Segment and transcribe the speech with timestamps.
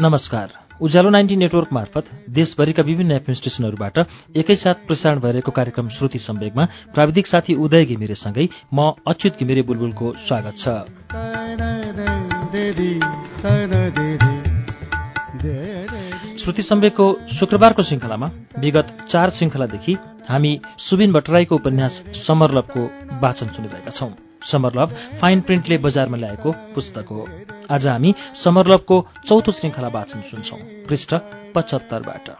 [0.00, 3.98] नमस्कार। उज्यालो ninety network मार्फत देशभरिका विभिन्न एफएम स्टेशनहरूबाट
[4.36, 6.64] एकैसाथ प्रसारण भइरहेको कार्यक्रम श्रुति सम्वेगमा
[6.94, 11.77] प्राविधिक साथी उदय घिमिरेसँगै म अच्युत घिमिरे बुलबुलको स्वागत छ।
[16.48, 19.96] श्रुति सम्वेकको शुक्रबारको श्रृङ्खलामा विगत चार श्रृङ्खलादेखि
[20.28, 22.90] हामी सुबिन भट्टराईको उपन्यास समरलभको
[23.20, 24.10] वाचन सुनिरहेका छौं।
[24.50, 24.88] समरलभ
[25.20, 27.28] फाइन प्रिन्टले बजारमा ल्याएको पुस्तक हो।
[27.70, 31.14] आज हामी समरलभको चौथो श्रृङ्खला वाचन सुन्छौं। पृष्ठ
[31.54, 32.30] पचहत्तरबाट।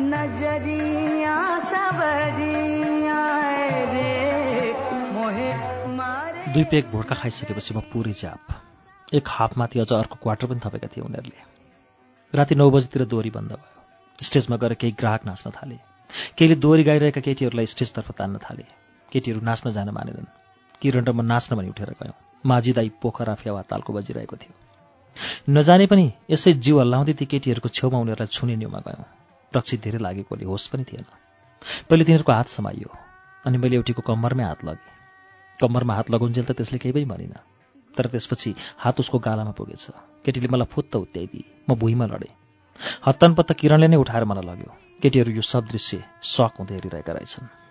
[0.00, 3.22] नजरिया सबरिया
[6.54, 11.02] दुई पेक भोटका खाइसकेपछि म पुरै चाप एक हाफमाथि अझ अर्को क्वार्टर पनि थपेका थिए
[11.02, 11.42] उनीहरूले।
[12.34, 15.78] राति नौ बजीतिर दोहोरी बन्द भयो। स्टेजमा गएर केही ग्राहक नाच्न थाले।
[16.38, 18.70] केहीले दोहोरी गाइरहेका केटीहरूलाई स्टेजतर्फ तान्न थाले।
[19.12, 20.30] केटीहरू नाच्न जान मानेनन्।
[20.80, 22.14] किरण र म नाच्न भनी उठेर गयौँ।
[22.46, 24.54] माझी दाई पोखरा फेवा तालको बजिरहेको थियो।
[25.50, 29.17] नजाने पनि यसै जिउ हल्लाउँदै ती केटीहरूको छेउमा उनीहरूलाई छुने न्युमा गयौँ।
[29.56, 31.06] रक्सी धेरै लागेकोले होस पनि थिएन।
[31.88, 32.90] पहिले तिनीहरूको हात समाइयो
[33.44, 34.92] अनि मैले एउटीको कम्मरमै हात लगेँ।
[35.58, 37.34] कम्मरमा हात लगाउन्जेल त त्यसले केही पनि भनेन
[37.94, 39.84] तर त्यसपछि हात उसको गालामा पुगेछ।
[40.24, 42.32] केटीले मलाई फुत्त उत्याइदिए म भुइँमा लडेँ।
[43.06, 44.70] हत्तनपत्त किरणले नै उठाएर मलाई लग्यो।
[45.02, 47.67] केटीहरू यो सब दृश्य सक हुँदै हेरिरहेका रहेछन्।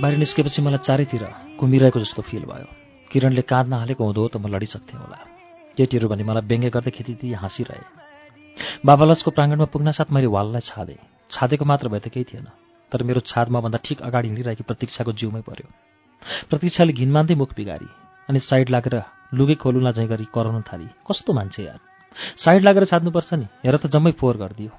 [0.00, 1.22] बाहिर निस्केपछि मलाई चारैतिर
[1.56, 2.68] घुमिरहेको जस्तो फिल भयो।
[3.10, 5.18] किरणले काँध नहालेको हुँदो त म लडिसक्थेँ होला।
[5.72, 7.80] केटीहरू भने मलाई व्यङ्ग्य गर्दै खेती हाँसिरहे।
[8.84, 11.00] बाबालजको प्राङ्गणमा पुग्नासाथ मैले वाललाई छादेँ।
[11.32, 12.48] छादेको मात्र भए त केही थिएन
[12.92, 15.68] तर मेरो छाद मभन्दा ठिक अगाडि हिँडिरहेकी प्रतीक्षाको जिउमै पर्यो।
[16.52, 17.88] प्रतीक्षाले घिन मान्दै मुख बिगारी
[18.28, 19.00] अनि साइड लागेर
[19.32, 21.80] लुगे खोलुला झैँ गरी कराउन थाली। कस्तो मान्छे यार।
[22.36, 24.70] साइड लागेर छाड्नुपर्छ नि। हेर त जम्मै फोहोर गरिदियो।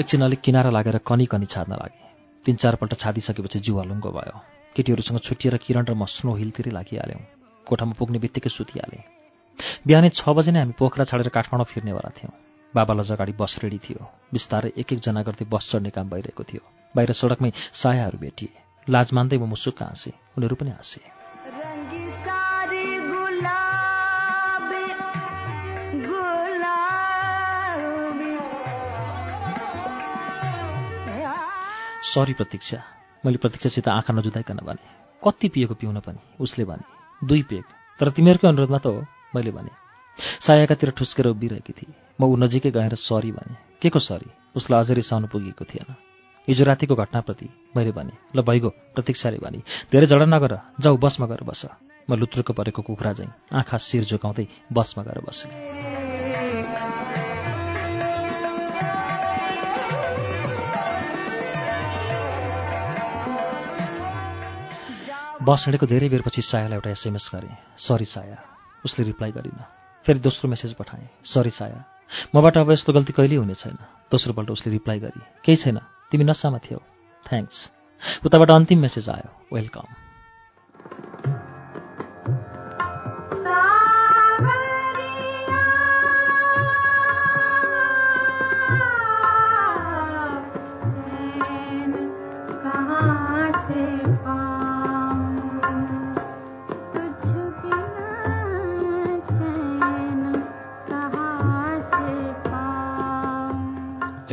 [0.00, 2.04] एकछिन अलिक किनारा लागेर कनी कनी छाड्न लागे।
[2.46, 4.36] तिन चारपल्ट छादिसकेपछि जिउ हलुङ्गो भयो।
[4.76, 7.20] केटीहरूसँग छुट्टिएर किरण र म स्नो हिलतिरै लागिहाल्यौँ।
[7.66, 9.04] कोठामा पुग्ने बित्तिकै सुतिहालेँ।
[9.84, 12.32] बिहानै छ बजे नै हामी पोखरा छाडेर काठमाडौँ फिर्नेवाला थियौँ।
[12.74, 14.00] बाबालाई अगाडि बस रेडी थियो।
[14.32, 16.62] बिस्तारै एक एकजना गर्दै बस चढ्ने काम भइरहेको थियो।
[16.96, 18.56] बाहिर सडकमै सायाहरू भेटिए।
[18.88, 21.19] लाज मान्दै म मुसुक्क हाँसेँ। उनीहरू पनि हाँसे।
[32.10, 32.78] सरी प्रतीक्षा।
[33.24, 34.82] मैले प्रतीक्षासित आँखा नजुदाइकन भने
[35.22, 36.18] कति पिएको पिउन पनि?
[36.40, 36.82] उसले भने
[37.22, 37.64] दुई पेग
[38.00, 39.70] तर तिमीहरूकै अनुरोधमा त हो मैले भने।
[40.18, 44.26] सायाकातिर ठुस्केर उभिरहेकी थिएँ। म ऊ नजिकै गएर सरी भने के को सरी?
[44.56, 45.94] उसलाई अझै रिसाउनु पुगेको थिएन।
[46.48, 51.42] हिजो रातिको घटनाप्रति मैले भने। ल भइगयो प्रतीक्षाले भने। धेरै झडा नगर जाऊ बसमा गएर
[51.46, 51.62] बस।
[52.10, 55.79] म लुत्रुको परेको कुखुरा झैँ आँखा शिर झुकाउँदै बसमा गएर बसेँ।
[65.50, 68.38] बस हिँडेको धेरै बेरपछि सायालाई एउटा एसएमएस गरेँ। सरी साया
[68.86, 69.58] उसले रिप्लाई गरिन।
[70.06, 71.80] फेरि दोस्रो मेसेज पठाएँ। सरी साया
[72.34, 73.74] मबाट अब यस्तो गल्ती कहिल्यै हुने छैन।
[74.14, 75.78] दोस्रोपल्ट उसले रिप्लाई गरी केही छैन
[76.10, 76.78] तिमी नसामा थियौ।
[77.26, 77.56] थ्याङ्क्स
[78.26, 79.86] उताबाट अन्तिम मेसेज आयो। वेलकम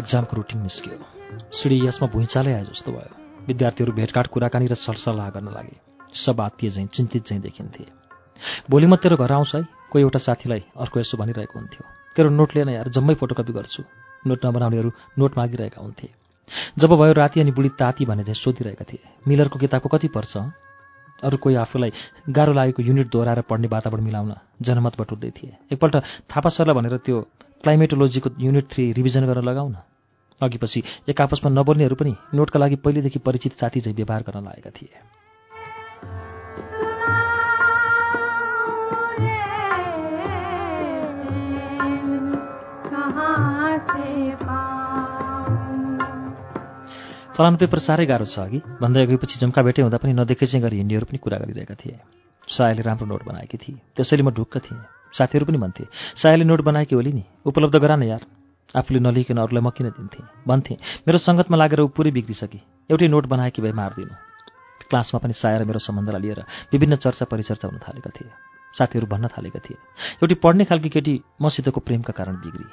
[0.08, 0.98] एक्जामको रुटिन निस्कियो।
[1.52, 3.12] सिडी यसमा भुइँचालै आए जस्तो भयो।
[3.44, 5.76] विद्यार्थीहरू भेटघाट कुराकानी र सरसल्लाह गर्न लागे।
[6.16, 7.84] सब आत्तीय झैँ चिन्तित झैँ देखिन्थे।
[8.72, 11.84] भोलि म तेरो घर आउँछु है। कोही एउटा साथीलाई अर्को यसो भनिरहेको हुन्थ्यो।
[12.16, 13.84] तेरो नोट लिएन यार जम्मै फोटोकपी गर्छु।
[14.24, 14.90] नोट नबनाउनेहरू
[15.20, 16.08] नोट मागिरहेका हुन्थे।
[16.80, 20.34] जब भयो राति अनि बुढी ताती भने चाहिँ सोधिरहेका थिए मिलरको किताबको कति पर्छ?
[21.20, 21.92] अरू कोही आफूलाई
[22.32, 24.32] गाह्रो लागेको युनिट दोहोऱ्याएर पढ्ने वातावरण मिलाउन
[24.64, 25.96] जनमत बटुल्दै थिए। एकपल्ट
[26.32, 27.20] थापा सरलाई भनेर त्यो
[27.64, 29.76] क्लाइमेटोलोजीको युनिट थ्री रिभिजन गर्न लगाउन।
[30.42, 34.94] अघिपछि एक आपसमा नबोल्नेहरू पनि नोटका लागि पहिलेदेखि परिचित साथी चाहिँ व्यवहार गर्न लागेका थिए।
[47.38, 50.78] फलानु पेपर साह्रै गाह्रो छ अघि। भन्दै गएपछि जम्का भेटै हुँदा पनि नदेखे चाहिँ गरी
[50.78, 51.98] हिँड्नेहरू पनि कुरा गरिरहेका थिए।
[52.50, 54.82] सायाले राम्रो नोट बनाएकी थिए। त्यसैले म ढुक्क थिएँ।
[55.14, 55.86] साथीहरू पनि भन्थे
[56.18, 60.26] सायाले नोट बनाएकी होली नि। उपलब्ध गरा न यार। आफूले नलिकन अरूलाई म किन दिन्थेँ?
[60.48, 60.78] भन्थेँ
[61.08, 62.60] मेरो सङ्गतमा लागेर ऊ पुरै बिग्रिसके।
[62.92, 64.14] एउटै नोट बनाएकी भए मार्दिनु
[64.90, 66.40] क्लासमा पनि साया र मेरो सम्बन्धलाई लिएर
[66.72, 68.32] विभिन्न चर्चा परिचर्चा हुन थालेका थिए।
[68.74, 69.78] साथीहरू भन्न थालेका थिए।
[70.24, 72.68] एउटी पढ्ने खालकी केटी मसितको प्रेमका कारण बिग्री।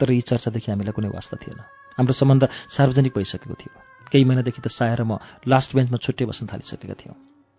[0.00, 1.58] तर यी चर्चादेखि हामीलाई कुनै वास्ता थिएन।
[1.98, 3.72] हाम्रो सम्बन्ध सार्वजनिक भइसकेको थियो।
[4.10, 7.16] केही महिनादेखि त साया र म लास्ट बेन्चमा छुट्टै बस्न थालिसकेका थियौँ।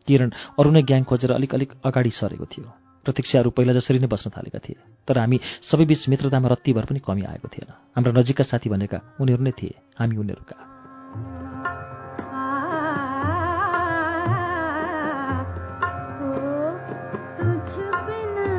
[0.07, 0.29] किरण
[0.59, 4.59] अरू नै ग्याङ खोजेर अलिक अलिक अगाडि सरेको थियो। प्रतीक्षाहरू पहिला जसरी नै बस्न थालेका
[4.65, 9.43] थिए तर हामी सबैबीच मित्रतामा रत्तिभर पनि कमी आएको थिएन। हाम्रा नजिकका साथी भनेका उनीहरू
[9.43, 10.55] नै थिए हामी उनीहरूका।
[17.37, 17.71] तुझ
[18.07, 18.49] बिना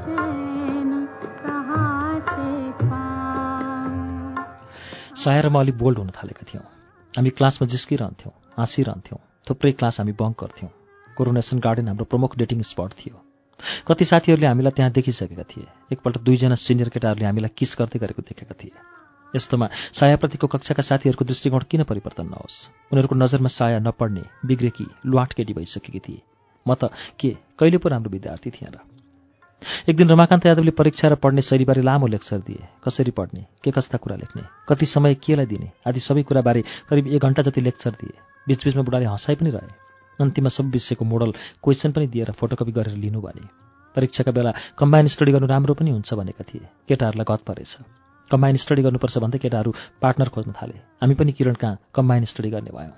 [0.00, 0.90] चैन
[1.44, 2.48] कहाँ से
[2.80, 4.34] पाऊं
[5.14, 6.64] साया र म अलिक बोल्ड हुन थालेका थियौँ।
[7.14, 10.72] हामी क्लासमा जिस्किरहन्थ्यौँ हाँसिरहन्थ्यौँ थुप्रै क्लास हामी बङ्क गर्थ्यौँ।
[11.20, 13.16] कोरोनेसन गार्डन हाम्रो प्रमुख डेटिङ स्पट थियो।
[13.86, 18.54] कति साथीहरूले हामीलाई त्यहाँ देखिसकेका थिए। एकपल्ट दुईजना सिनियर केटाहरूले हामीलाई किस गर्दै गरेको देखेका
[18.56, 18.72] थिए।
[19.34, 22.56] यस्तोमा सायाप्रतिको कक्षाका साथीहरूको दृष्टिकोण किन परिवर्तन नहोस्?
[22.90, 26.22] उनीहरूको नजरमा साया नपढ्ने बिग्रेकी लुवाट केटी भइसकेकी थिए।
[26.66, 28.80] म त के कहिले पो राम्रो विद्यार्थी थिएँ र।
[29.88, 34.00] एक दिन रमाकान्त यादवले परीक्षा र पढ्ने शैलीबारे लामो लेक्चर दिए। कसरी पढ्ने के कस्ता
[34.00, 38.16] कुरा लेख्ने कति समय केलाई दिने आदि सबै कुराबारे करिब एक घन्टा जति लेक्चर दिए।
[38.48, 39.89] बिचबिचमा बुढाले हँसाइ पनि रहे।
[40.20, 41.30] अन्तिममा सब विषयको मोडल
[41.62, 43.44] क्वेसन पनि दिएर फोटोकपी गरेर लिनु भने।
[43.96, 47.76] परीक्षाका बेला कम्बाइन स्टडी गर्नु राम्रो पनि हुन्छ भनेका थिए। केटाहरूलाई गत परेछ।
[48.30, 49.70] कम्बाइन स्टडी गर्नुपर्छ भन्दै केटाहरू
[50.02, 52.94] पार्टनर खोज्न थाले। हामी पनि किरण कहाँ कम्बाइन स्टडी गर्ने भयौँ।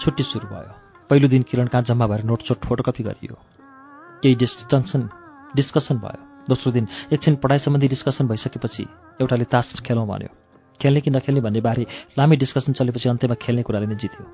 [0.00, 0.72] छुट्टी सुरु भयो।
[1.10, 3.36] पहिलो दिन किरण कहाँ जम्मा भएर नोटचोट फोटोकपी गरियो।
[4.22, 5.02] केही डिस्टन्सन
[5.56, 8.82] डिस्कसन भयो। दोस्रो दिन एकछिन पढाइ सम्बन्धी डिस्कसन भइसकेपछि
[9.20, 10.28] एउटाले तास खेलौँ भन्यो।
[10.80, 11.86] खेल्ने कि नखेल्ने भन्ने बारे
[12.18, 14.24] लामै डिस्कसन चलेपछि अन्त्यमा खेल्ने कुराले नै जित्यो।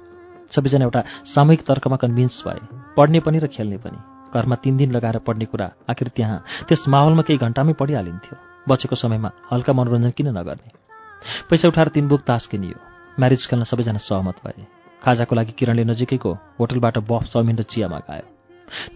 [0.50, 2.60] सबैजना एउटा सामूहिक तर्कमा कन्भिन्स भए।
[2.96, 3.98] पढ्ने पनि र खेल्ने पनि।
[4.34, 8.36] घरमा तिन दिन लगाएर पढ्ने कुरा आखिर त्यहाँ त्यस माहौलमा केही घन्टामै पढिहालिन्थ्यो।
[8.68, 10.70] बचेको समयमा हल्का मनोरञ्जन किन नगर्ने?
[11.50, 12.78] पैसा उठाएर तिन बुक तास किनियो।
[13.18, 14.66] म्यारिज खेल्न सबैजना सहमत भए।
[15.02, 18.35] खाजाको लागि किरणले नजिकैको होटलबाट बफ चाउमिन र चिया मगायो।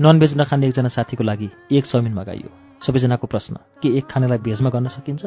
[0.00, 2.50] ननभेज नखाने एकजना साथीको लागि एक चाउमिन मगाइयो।
[2.86, 5.26] सबैजनाको प्रश्न के एक खानेलाई भेजमा गर्न सकिन्छ?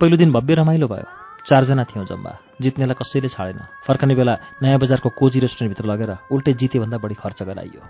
[0.00, 1.06] पहिलो दिन भव्य रमाइलो भयो।
[1.46, 6.98] चारजना थियौँ जम्मा। जित्नेलाई कसैले छाडेन। फर्कने बेला नयाँ बजारको कोजी रेस्टुरेन्टभित्र लगेर उल्टै जितेभन्दा
[6.98, 7.82] बढी खर्च गराइयो।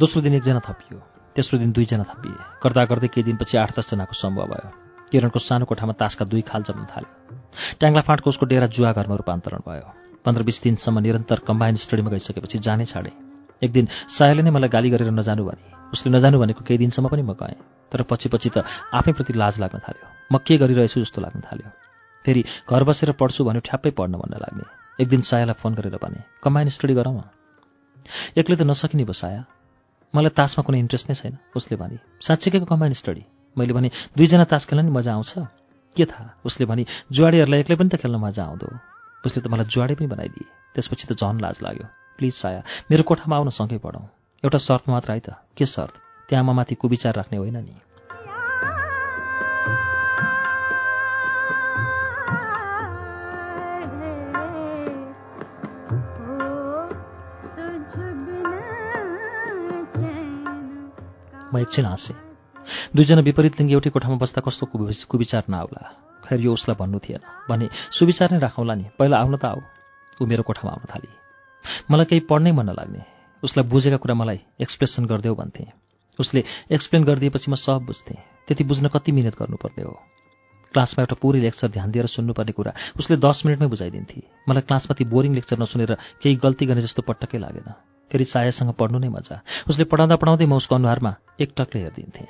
[0.00, 4.46] दोस्रो दिन एकजना थपियो। तेस्रो दिन दुईजना थपिए गर्दा गर्दै केही दिनपछि आठ दसजनाको समूह
[4.50, 4.68] भयो।
[5.10, 7.12] किरणको सानो कोठामा तासका दुई खाल जम्न थाल्यो।
[7.78, 9.86] ट्याङ्ला फाँटको उसको डेरा जुवा घरमा रूपान्तरण भयो।
[10.24, 13.12] पन्ध्र बिस दिनसम्म निरन्तर कम्बाइन स्टडीमा गइसकेपछि जानै छाडे।
[13.62, 15.64] एक दिन सायाले नै मलाई गाली गरेर नजानु भने।
[15.94, 17.58] उसले नजानु भनेको केही दिनसम्म पनि म गएँ।
[17.92, 21.70] तर पछि पछि त आफैप्रति लाज लाग्न थाल्यो। म के गरिरहेछु जस्तो लाग्न थाल्यो।
[22.24, 24.64] फेरि घर बसेर पढ्छु भन्यो ठ्याप्पै पढ्न भन्न लाग्ने।
[25.02, 27.14] एक दिन सायालाई फोन गरेर भने कम्बाइन स्टडी गरौँ
[28.38, 29.42] एक्लै त नसकिने भयो साया।
[30.14, 33.24] मलाई तासमा कुनै इन्ट्रेस्ट नै छैन उसले भने साँच्चीकैको कम्बाइन स्टडी
[33.56, 35.32] मैले भने दुईजना तास खेल्न नि मजा आउँछ?
[35.96, 36.30] के थाहा?
[36.44, 38.66] उसले भने जुवाडीहरूलाई एक्लै पनि त खेल्न मजा आउँदो।
[39.26, 41.86] उसले त मलाई जुवाडे पनि बनाइदिए। त्यसपछि त झन् लाज लाग्यो।
[42.18, 44.06] प्लिज साया मेरो कोठामा आउन सँगै पढौँ
[44.44, 45.94] एउटा शर्त मात्र है त। के शर्त
[46.28, 47.89] त्यहाँ माथि कुविचार राख्ने होइन नि।
[61.54, 62.16] म एकछिन हाँसेँ।
[62.96, 65.96] दुईजना विपरीत लिङ्गी एउटै कोठामा बस्दा कस्तो कुवि- कुविचार नआउला।
[66.28, 69.60] खैर यो उसलाई भन्नु थिएन। भने सुविचार नै राखौँला नि। पहिला आउन त आऊ।
[70.22, 71.08] ऊ मेरो कोठामा आउन थाली।
[71.90, 73.02] मलाई केही पढ्नै मन नलाग्ने
[73.44, 75.66] उसलाई बुझेका कुरा मलाई एक्सप्रेसन गरिदेऊ भन्थे।
[76.20, 78.16] उसले एक्सप्लेन गरिदिएपछि म सब बुझ्थेँ।
[78.48, 80.02] त्यति बुझ्न कति मिहिनेत गर्नुपर्ने हो।
[80.72, 85.04] क्लासमा एउटा पुरै लेक्चर ध्यान दिएर सुन्नुपर्ने कुरा उसले दस मिनटमै बुझाइदिन्थे। मलाई क्लासमा ती
[85.04, 89.40] बोरिङ लेक्चर नसुनेर केही गल्ती गर्ने जस्तो पटक्कै लागेन। फेरि सायासँग पढ्नु नै मजा।
[89.70, 92.28] उसले पढाउँदा पढाउँदै म उसको अनुहारमा एकटकले हेरिदिन्थेँ।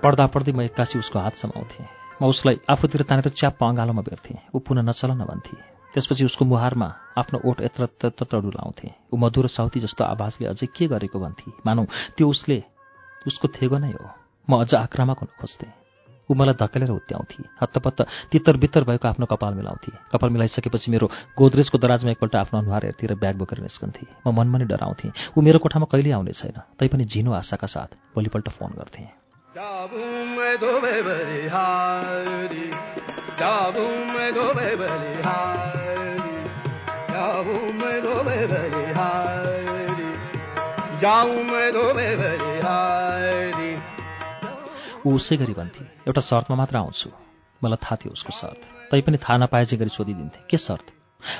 [0.00, 1.86] पढ्दा पढ्दै म एक्कासी उसको हात समाउँथेँ
[2.22, 6.88] म उसलाई आफूतिर तानेर च्याप्प अँगालोमा बेर्थेँ। ऊ पुनः नचल न भन्थे। त्यसपछि उसको मुहारमा
[7.18, 11.50] आफ्नो ओठ यत्र तत्र डुलाउँथेँ। ऊ मधुर साउती जस्तो आवाजले अझै के गरेको भन्थे?
[11.66, 11.84] मानौ
[12.16, 12.62] त्यो उसले
[13.26, 14.06] उसको थेगो नै हो।
[14.48, 15.72] म अझ आक्रामक हुन खोज्थेँ।
[16.30, 21.78] ऊ मलाई धकेलेर हुत्याउँथे। हत्तपत्त तित्तर बित्तर भएको आफ्नो कपाल मिलाउँथे। कपाल मिलाइसकेपछि मेरो गोदरेजको
[21.78, 25.58] दराजमा एकपल्ट आफ्नो अनुहार हेर्थे र ब्याग बोकेर निस्कन्थे। म मनमा नै डराउँथेँ। ऊ मेरो
[25.58, 29.10] कोठामा कहिल्यै आउने छैन। तैपनि झिनो आशाका साथ भोलिपल्ट फोन गर्थेँ।
[45.06, 47.10] ऊ उसै गरी भन्थे एउटा शर्तमा मात्र आउँछु।
[47.64, 50.84] मलाई थाहा थियो उसको शर्त। तैपनि थाहा नपाएजे गरी सोधिदिन्थे। के शर्त?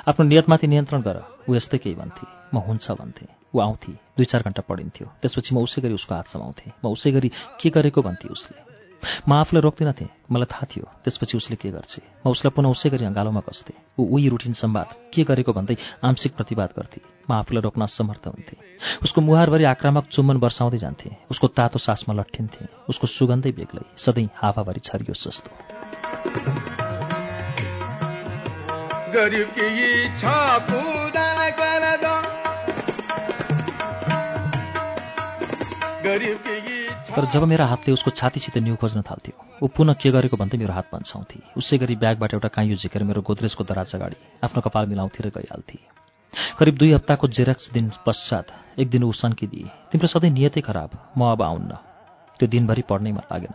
[0.09, 4.43] आफ्नो नियतमाथि नियन्त्रण गर। ऊ यस्तै केही भन्थे। म हुन्छ भन्थे। ऊ आउँथे। दुई चार
[4.43, 8.29] घन्टा पढिन्थ्यो। त्यसपछि म उसै गरी उसको हात समाउँथेँ। म उसै गरी के गरेको भन्थे
[8.29, 8.80] उसले।
[9.29, 12.01] म आफूलाई रोक्दिनथेँ मलाई थाहा थियो। त्यसपछि उसले के गर्छ?
[12.27, 16.37] म उसलाई पुनः उसै गरी अँगालोमा कस्थेँ। ऊ उही रुटिन सम्वाद। के गरेको भन्दै आंशिक
[16.37, 17.01] प्रतिवाद गर्थे।
[17.31, 18.59] म आफूलाई रोक्न असमर्थ हुन्थेँ।
[19.03, 24.81] उसको मुहारभरि आक्रामक चुम्बन वर्षाउँदै जान्थे। उसको तातो सासमा लट्ठिन्थे। उसको सुगन्धै बेग्लै। सधैँ हावाभरि
[24.81, 25.51] छरियोस् जस्तो।
[29.13, 29.49] गरीब
[37.21, 40.73] तर जब मेरा हातले उसको छातीसित न्यु खोज्न थाल्थ्यो ऊ पुनः के गरेको भन्दै मेरो
[40.73, 45.21] हात पन्छाउँथे उसै गरी ब्यागबाट एउटा काइयो झिकेर मेरो गोदरेजको दराज अगाडि आफ्नो कपाल मिलाउँथे
[45.21, 45.79] र गइहाल्थे।
[46.57, 51.29] करिब दुई हप्ताको जेरक्स दिन पश्चात एक दिन ऊ सन्किदिए तिम्रो सधैँ नियतै खराब म
[51.29, 51.73] अब आउन्न।
[52.41, 53.55] त्यो दिनभरि पढ्नै मन लागेन।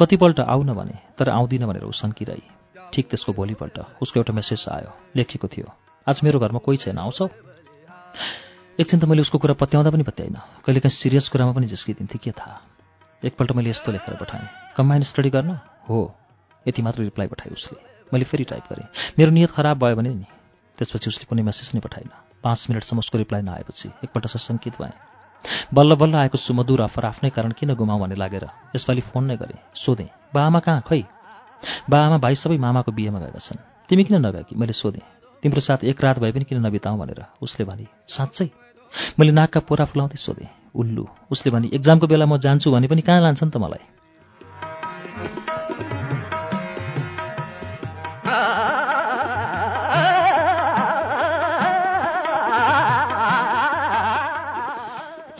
[0.00, 4.90] कतिपल्ट आउन भने तर आउँदिन भनेर ऊ सन्किरही। ठिक त्यसको भोलिपल्ट उसको एउटा मेसेज आयो
[5.12, 5.68] लेखेको थियो
[6.06, 7.28] आज मेरो घरमा कोही छैन आउँछौ?
[8.80, 12.73] एकछिन त मैले उसको कुरा पत्याउँदा पनि पत्याइनँ। कहिलेकाहीँ सिरियस कुरामा पनि जिस्किदिन्थेँ के थाहा।
[13.24, 15.58] एकपल्ट मैले यस्तो लेखेर पठाएँ। कम्बाइन स्टडी गर्न?
[15.88, 16.14] हो।
[16.68, 17.78] यति मात्र रिप्लाई पठाएँ उसले।
[18.12, 18.86] मैले फेरि टाइप गरेँ।
[19.18, 20.26] मेरो नियत खराब भयो भने नि।
[20.78, 22.08] त्यसपछि उसले कुनै मेसेज नै पठाइन
[22.42, 24.92] पाँच मिनटसम्म उसको रिप्लाई नआएपछि एकपल्ट सशङ्कित भएँ।
[25.74, 28.44] बल्ल बल्ल आएको सुमधुर अफर आफ्नै कारण किन गुमाउँ भन्ने लागेर
[28.76, 31.02] यसपालि फोन नै गरेँ। सोधेँ बाआमा कहाँ खै?
[31.88, 34.56] बाआमा भाइ सबै मामाको बिहेमा गएका छन्। तिमी किन नगएकी?
[34.56, 35.04] मैले सोधेँ
[35.42, 36.98] तिम्रो साथ एक रात भए पनि किन नबिताउँ?
[36.98, 38.48] भनेर उसले भने साँच्चै?
[39.18, 43.20] मैले नाकका पोरा फुलाउँदै सोधेँ उल्लु। उसले भने एक्जामको बेला म जान्छु भने पनि कहाँ
[43.20, 43.84] लान्छन् त मलाई?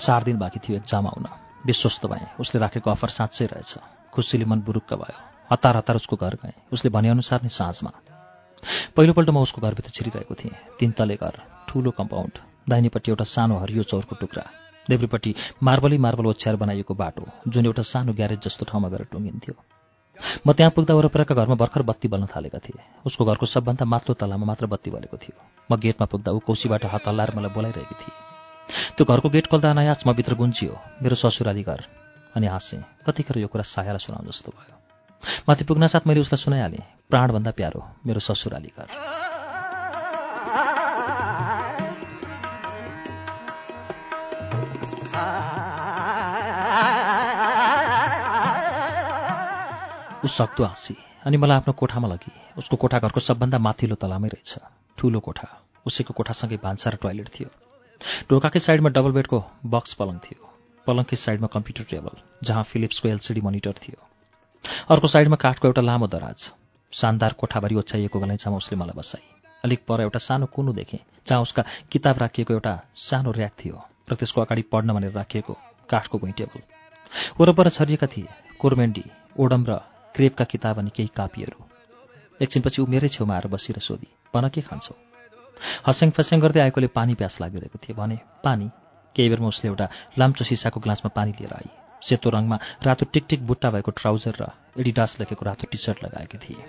[0.05, 1.27] चार दिन बाँकी थियो एक्जाम आउन।
[1.67, 5.17] विश्वस्त भएँ। उसले राखेको अफर साँच्चै रहेछ। खुसीले मन बुरुक्क भयो।
[5.51, 7.93] हतार हतार उसको घर गएँ। उसले भनेअनुसार नै साँझमा।
[8.97, 12.39] पहिलोपल्ट म उसको घरभित्र छिरिरहेको थिएँ। तिन तले घर ठुलो कम्पाउन्ड
[12.69, 18.13] दाहिनेपट्टि एउटा सानो हरियो चौरको टुक्रा। देब्रेपट्टि मार्बलै मार्बल ओछ्याएर बनाइएको बाटो जुन एउटा सानो
[18.13, 19.55] ग्यारेज जस्तो ठाउँमा गएर टुङ्गिन्थ्यो।
[20.47, 24.47] म त्यहाँ पुग्दा वरपरका घरमा भर्खर बत्ती बल्न थालेका थिए। उसको घरको सबभन्दा माथिल्लो तलामा
[24.47, 25.37] मात्र बत्ती बलेको थियो।
[25.71, 28.15] म गेटमा पुग्दा ऊ कौसीबाट हात हल्लाएर मलाई बोलाइरहेकी थिए।
[28.97, 30.73] त्यो घरको गेट खोल्दा अनायास म भित्र गुन्चियो
[31.03, 31.81] मेरो ससुराली घर
[32.37, 34.75] अनि हाँसेँ कतिखेर यो कुरा सायालाई सुनाउँ जस्तो भयो?
[35.49, 38.89] माथि पुग्न साथ मैले उसलाई सुनाइहालेँ प्राणभन्दा प्यारो मेरो ससुराली घर।
[50.25, 54.53] ऊ सक्दो हाँसी अनि मलाई आफ्नो कोठामा लगी। उसको कोठा घरको सबभन्दा माथिल्लो तलामै रहेछ।
[54.99, 55.49] ठुलो कोठा।
[55.87, 57.49] उसैको कोठासँगै भान्सा र टोयलेट थियो।
[58.31, 59.39] ढोकाकै साइडमा डबल बेडको
[59.69, 60.41] बक्स पलङ थियो।
[60.87, 64.01] पलङकै साइडमा कम्प्युटर टेबल जहाँ फिलिप्सको एलसिडी मोनिटर थियो।
[64.89, 66.51] अर्को साइडमा काठको एउटा लामो दराज।
[66.93, 69.25] शानदार कोठाभरि ओछ्याइएको गलैँचामा उसले मलाई बसाई।
[69.65, 73.77] अलिक पर एउटा सानो कुनो देखेँ जहाँ उसका किताब राखिएको एउटा सानो ऱ्याक थियो
[74.09, 75.53] र त्यसको अगाडि पढ्न भनेर राखिएको
[75.89, 76.61] काठको भुइँ टेबल।
[77.41, 79.05] वरपर छरिएका थिए कोरमेन्डी
[79.37, 79.73] ओडम र
[80.15, 81.59] क्रेपका किताब अनि केही कापीहरू।
[82.41, 84.95] एकछिनपछि ऊ मेरै छेउमा आएर बसेर सोधी भन के खान्छौ?
[85.87, 88.71] हस्याङ फस्याङ गर्दै आएकोले पानी प्यास लागिरहेको थियो भने पानी।
[89.17, 89.87] केही बेरमा उसले एउटा
[90.19, 91.69] लाम्चो सिसाको ग्लासमा पानी लिएर आई।
[92.03, 96.63] सेतो रङमा रातो टिकटिक बुट्टा भएको ट्राउजर र एडिडास लेखेको रातो टी सर्ट लगाएकी थिए।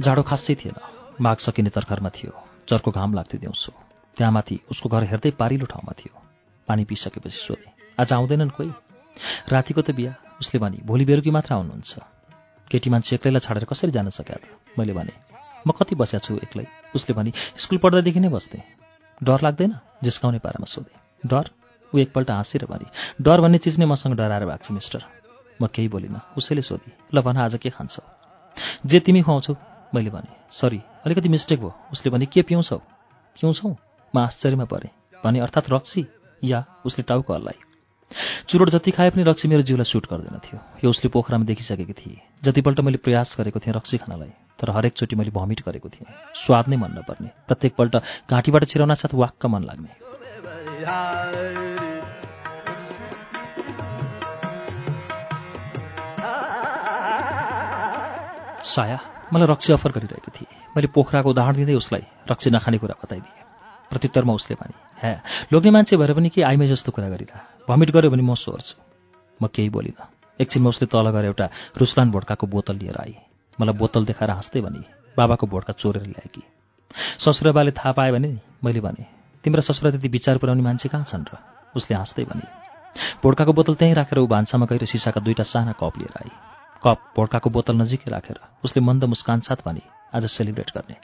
[0.00, 0.76] जाडो खासै थिएन।
[1.20, 2.32] माघ सकिने तर्खरमा थियो।
[2.68, 3.72] चर्को घाम लाग्थ्यो दिउँसो।
[4.16, 6.14] त्यहाँ माथि उसको घर हेर्दै पारिलो ठाउँमा थियो।
[6.68, 7.68] पानी पिइसकेपछि सोधे
[8.00, 8.70] आज आउँदैनन् कोही?
[9.48, 11.92] रातिको त बिहा उसले भने भोलि बेलुकी मात्र आउनुहुन्छ।
[12.70, 15.12] केटी मान्छे एक्लैलाई छाडेर कसरी जान सक्या त मैले भने
[15.66, 16.66] म कति बस्या छु एक्लै?
[16.94, 18.62] उसले भनी स्कुल पढ्दादेखि नै बस्थेँ।
[19.20, 19.72] डर लाग्दैन?
[20.02, 21.44] जिस्काउने पारामा सोधेँ डर?
[21.92, 22.86] ऊ एकपल्ट हाँसेर भने
[23.22, 25.02] डर भन्ने चिज नै मसँग डराएर भएको छ मिस्टर।
[25.62, 28.02] म केही बोलिनँ। उसैले सोधी ल भन आज के खान्छौ?
[28.86, 29.54] जे तिमी खुवाउँछौ
[29.94, 32.78] मैले भने सरी अलिकति मिस्टेक भयो। उसले भने के पिउँछौ?
[33.38, 33.76] पिउँछौ?
[34.14, 34.90] म आश्चर्यमा परेँ।
[35.24, 36.06] भने अर्थात् रक्सी
[36.42, 37.58] या उसले टाउको हल्लाई।
[38.48, 42.20] चुरोट जति खाए पनि रक्सी मेरो जिउलाई सुट गर्दैन थियो। यो उसले पोखरामा देखिसकेकी थिए।
[42.44, 46.06] जतिपल्ट मैले प्रयास गरेको थिएँ रक्सी खानलाई तर हरेकचोटि मैले भमिट गरेको थिएँ।
[46.36, 47.96] स्वाद नै मन नपर्ने। प्रत्येकपल्ट
[48.30, 49.92] घाँटीबाट छिराउन साथ वाक्क मन लाग्ने।
[58.64, 58.98] साया
[59.32, 63.43] मलाई रक्सी अफर गरिरहेको थिए। मैले पोखराको उदाहरण दिँदै उसलाई रक्सी नखाने कुरा बताइदिएँ।
[63.94, 65.14] प्रत्युत्तरमा उसले भने ह्या
[65.52, 68.74] लोग्ने मान्छे भएर पनि के आइमे जस्तो कुरा गरिरह भमिट गऱ्यो भने म सोर्छु
[69.40, 70.02] म केही बोलिनँ।
[70.40, 71.46] एकछिनमा उसले तल गएर एउटा
[71.78, 73.14] रुसलान भोड्काको बोतल लिएर आई।
[73.58, 74.82] मलाई बोतल देखाएर हाँस्दै भने
[75.16, 76.42] बाबाको भोड्का चोरेर ल्याएकी।
[77.22, 78.30] ससुराबाले थाहा पायो भने
[78.64, 79.06] मैले भने
[79.44, 81.38] तिम्रा ससुरा त्यति विचार पुर्याउने मान्छे कहाँ छन् र?
[81.74, 82.46] उसले हाँस्दै भने
[83.22, 86.30] भोड्काको बोतल त्यहीँ राखेर ऊ भान्सामा गएर सिसाका दुईटा साना कप लिएर आई।
[86.82, 89.82] कप भोड्काको बोतल नजिकै राखेर उसले मन्द मुस्कान साथ भने
[90.14, 90.96] आज सेलिब्रेट गर्ने।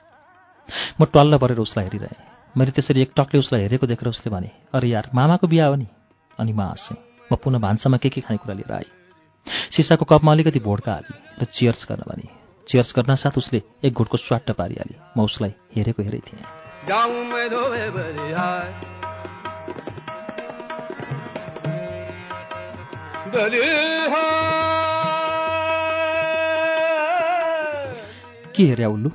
[1.01, 4.89] म टल्ल परेर उसलाई हेरिरहेँ। मैले त्यसरी एक टकले उसलाई हेरेको देखेर उसले भने अरे
[4.89, 5.87] यार मामाको बिहा हो नि?
[6.39, 6.97] अनि म हाँसेँ।
[7.33, 8.91] म पुनः भान्सामा के के खानेकुरा लिएर आएँ।
[9.71, 12.29] सिसाको कपमा अलिकति भोड्का हाली र चियर्स गर्न भने
[12.69, 16.45] चियर्स गर्न साथ उसले एक घुटको स्वाट्ट पारिहाली म उसलाई हेरेको हेरै थिएँ।
[28.57, 29.11] के हेऱ्या उल्लु?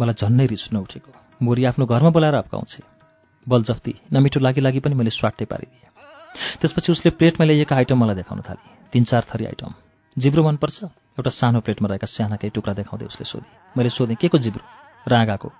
[0.00, 2.82] मलाई झन्नै रिस उठेको मोरी आफ्नो घरमा बोलाएर अप्काउँछे।
[3.48, 5.90] बलजफ्ती नमिठो लागि लागि पनि मैले स्वाटै पारिदिएँ।
[6.60, 9.74] त्यसपछि उसले प्लेटमा ल्याइएका आइटम मलाई देखाउन थाली। तिन चार थरी आइटम।
[10.16, 10.84] जिब्रो मनपर्छ?
[11.18, 14.64] एउटा सानो प्लेटमा रहेका साना केही टुक्रा देखाउँदै उसले सोधी। मैले सोधेँ के को जिब्रो?
[15.08, 15.52] राँगाको।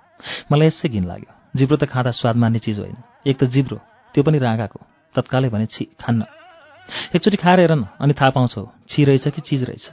[0.51, 3.77] मलाई यसै घिन लाग्यो। जिब्रो त खाँदा स्वाद मान्ने चिज होइन। एक त जिब्रो
[4.15, 4.79] त्यो पनि राँगाको।
[5.15, 6.25] तत्कालै भने छि खान्न।
[7.15, 9.91] एकचोटि खाएर हेर न अनि थाहा पाउँछौ छि रहेछ कि चिज रहेछ?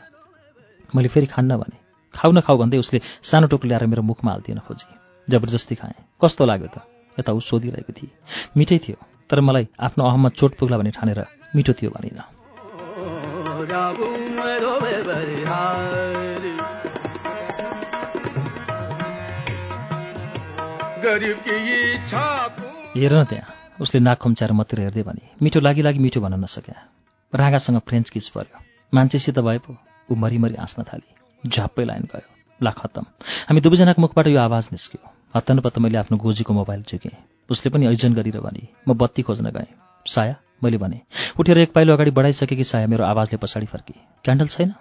[0.95, 1.77] मैले फेरि खान्न भने
[2.15, 6.47] खाउ न खाऊ भन्दै उसले सानो टोक ल्याएर मेरो मुखमा हालिदिन खोजी। जबरजस्ती खाएँ। कस्तो
[6.47, 6.79] लाग्यो त?
[7.19, 8.11] यता ऊ सोधिरहेको थिएँ।
[8.57, 8.97] मिठै थियो
[9.31, 12.25] तर मलाई आफ्नो अहममा चोट पुग्ला भने ठानेर मिठो थियो भनिनँ।
[22.97, 26.77] हेर न त्यहाँ उसले नाक खुम्च्याएर मतिर हेर्दै भने मिठो लागि लागि मिठो भन्न नसक्या।
[27.35, 28.59] राँगासँग फ्रेन्च किस पर्यो?
[28.95, 29.77] मान्छेसित भए पो
[30.11, 31.15] ऊ मरिमरि हाँस्न थाली।
[31.49, 33.05] झ्याप्पै लाइन गयो। ला खत्तम
[33.49, 35.01] हामी दुवैजनाको मुखबाट यो आवाज निस्क्यो।
[35.37, 37.17] हत्तनपत्त मैले आफ्नो गोजीको मोबाइल झुकेँ।
[37.51, 39.71] उसले पनि ऐजन गरेर भने म बत्ती खोज्न गएँ।
[40.07, 41.01] साया मैले भने
[41.39, 43.95] उठेर एक पाइलो अगाडि बढाइसकेकी साया मेरो आवाजले पछाडि फर्की।
[44.25, 44.75] क्यान्डल छैन?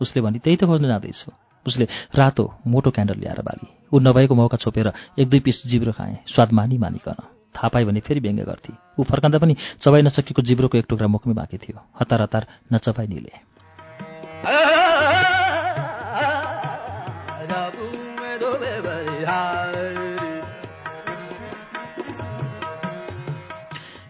[0.00, 1.30] उसले भने त्यही त खोज्न जाँदैछु।
[1.66, 6.18] उसले रातो मोटो क्यान्डल ल्याएर बाली। ऊ नभएको मौका छोपेर एक दुई पिस जिब्रो खाएँ।
[6.26, 7.18] स्वाद मानी मानिकन।
[7.56, 11.34] थाहा पायो भने फेरि व्यङ्ग्य गर्थे। ऊ फर्काँदा पनि चबाइ नसकेको जिब्रोको एक टुक्रा मुखमै
[11.34, 13.32] बाँकी थियो। हतार हतार नचबाई निले।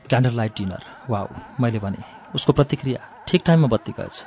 [0.08, 0.82] Candle light dinner.
[1.10, 1.26] वाउ
[1.60, 2.02] मैले भने
[2.34, 4.24] उसको प्रतिक्रिया ठिक टाइममा बत्ती गएछ।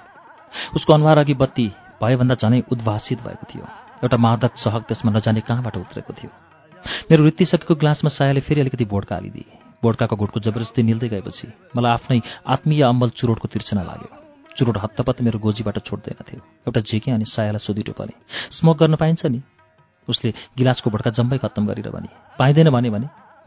[0.75, 1.67] उसको अनुहार अघि बत्ती
[2.01, 3.65] भएभन्दा झनै उद्भासित भएको थियो।
[4.03, 6.31] एउटा मादक चहक त्यसमा नजाने कहाँबाट उत्रेको थियो?
[7.11, 9.45] मेरो रित्तिसकेको ग्लासमा सायाले फेरि अलिकति भोड्का हालिदिए।
[9.83, 14.09] भोड्काको घुटको जबरजस्ती निल्दै गएपछि मलाई आफ्नै आत्मीय अम्बल चुरोटको तिर्सना लाग्यो।
[14.57, 18.13] चुरोट हत्तपत्त मेरो गोजीबाट छोड्दैन थियो। एउटा झिकेँ अनि सायालाई सोधिटो परे
[18.51, 19.41] स्मोक गर्न पाइन्छ नि?
[20.07, 22.09] उसले गिलासको भोड्का जम्मै खत्तम गरेर भने
[22.39, 22.89] पाइँदैन भने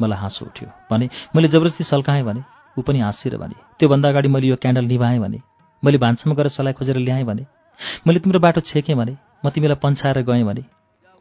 [0.00, 2.42] मलाई हाँसो उठ्यो। भने मैले जबरजस्ती सल्काएँ भने
[2.76, 5.40] ऊ पनि हाँसिएर भने। त्योभन्दा अगाडि मैले यो क्यान्डल निभाएँ भने
[5.82, 7.46] मैले भान्सामा गएर सलाई खोजेर ल्याएँ भने
[8.06, 10.64] मैले तिम्रो बाटो छेकेँ भने म तिमीलाई पन्छाएर गएँ भने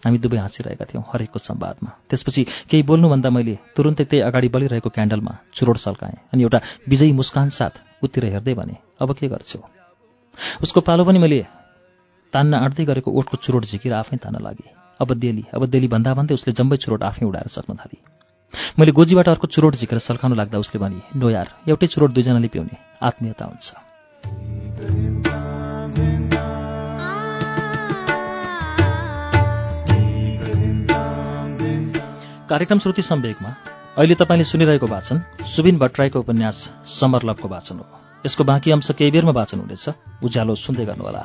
[0.03, 5.33] हामी दुवै हाँसिरहेका थियौँ हरेकको संवादमा त्यसपछि केही बोल्नुभन्दा मैले तुरुन्तै त्यही अगाडि बलिरहेको क्यान्डलमा
[5.53, 9.59] चुरोट सल्काएँ अनि एउटा विजयी मुस्कान साथ उतिर हेर्दै भने अब के गर्छौ?
[10.63, 11.39] उसको पालो पनि मैले
[12.33, 16.33] तान्न आँट्दै गरेको ओठको चुरोट झिकेर आफै तान्न लागेँ। अब देली अब देली भन्दा भन्दै
[16.35, 17.97] उसले जम्बै चुरोट आफै उडाएर सक्न थाली।
[18.79, 22.77] मैले गोजीबाट अर्को चुरोट झिकेर सल्काउन लाग्दा उसले भने नो यार एउटै चुरोट दुईजनाले पिउने
[23.01, 23.67] आत्मीयता हुन्छ।
[32.49, 33.49] कार्यक्रम श्रुति सम्वेकमा
[33.97, 36.57] अहिले तपाईँले सुनिरहेको वाचन सुबिन भट्टराईको उपन्यास
[36.89, 37.85] समर लभको वाचन हो।
[38.25, 39.89] यसको बाँकी अंश केही बेरमा वाचन हुनेछ
[40.23, 41.23] उज्यालो सुन्दै गर्नुहोला।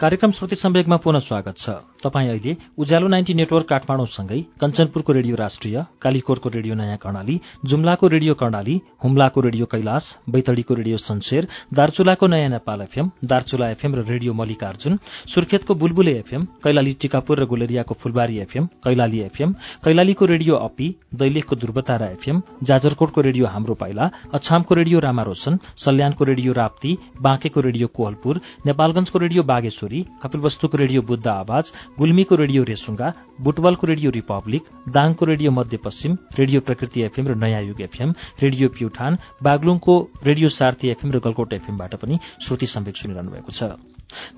[0.00, 5.76] कार्यक्रम श्रुति सम्वेकमा पुनः स्वागत छ। तपाईँ अहिले उज्यालो नाइन्टी नेटवर्क काठमाडौँसँगै कञ्चनपुरको रेडियो राष्ट्रिय
[6.02, 12.50] कालीकोटको रेडियो नयाँ कर्णाली जुम्लाको रेडियो कर्णाली हुम्लाको रेडियो कैलाश बैतडीको रेडियो सन्सेर दार्चुलाको नयाँ
[12.50, 14.98] नेपाल एफएम दार्चुला एफएम र रेडियो मल्लिकार्जुन
[15.34, 19.52] सुर्खेतको बुलबुले एफएम कैलाली टिकापुर र गुलेरियाको फुलबारी एफएम कैलाली एफएम
[19.84, 26.52] कैलालीको रेडियो अपी दैलेखको ध्रुवतारा एफएम जाजरकोटको रेडियो हाम्रो पाइला अछामको रेडियो रामारोशन सल्यानको रेडियो
[26.54, 33.08] राप्ती बाँकेको रेडियो कोहलपुर नेपालगंजको रेडियो बागेश्वरी कपिलवस्तुको रेडियो बुद्ध आवाज गुल्मीको रेडियो रेसुङ्गा
[33.40, 39.18] बुटवलको रेडियो रिपब्लिक दाङको radio Madhyapaschim radio Prakriti FM र नयाँ युग एफएम रेडियो प्युठान
[39.42, 43.78] बागलुङको रेडियो सार्थी एफएम र गलकोट एफएमबाट पनि श्रुति सम्वेक सुनिरहनु भएको छ।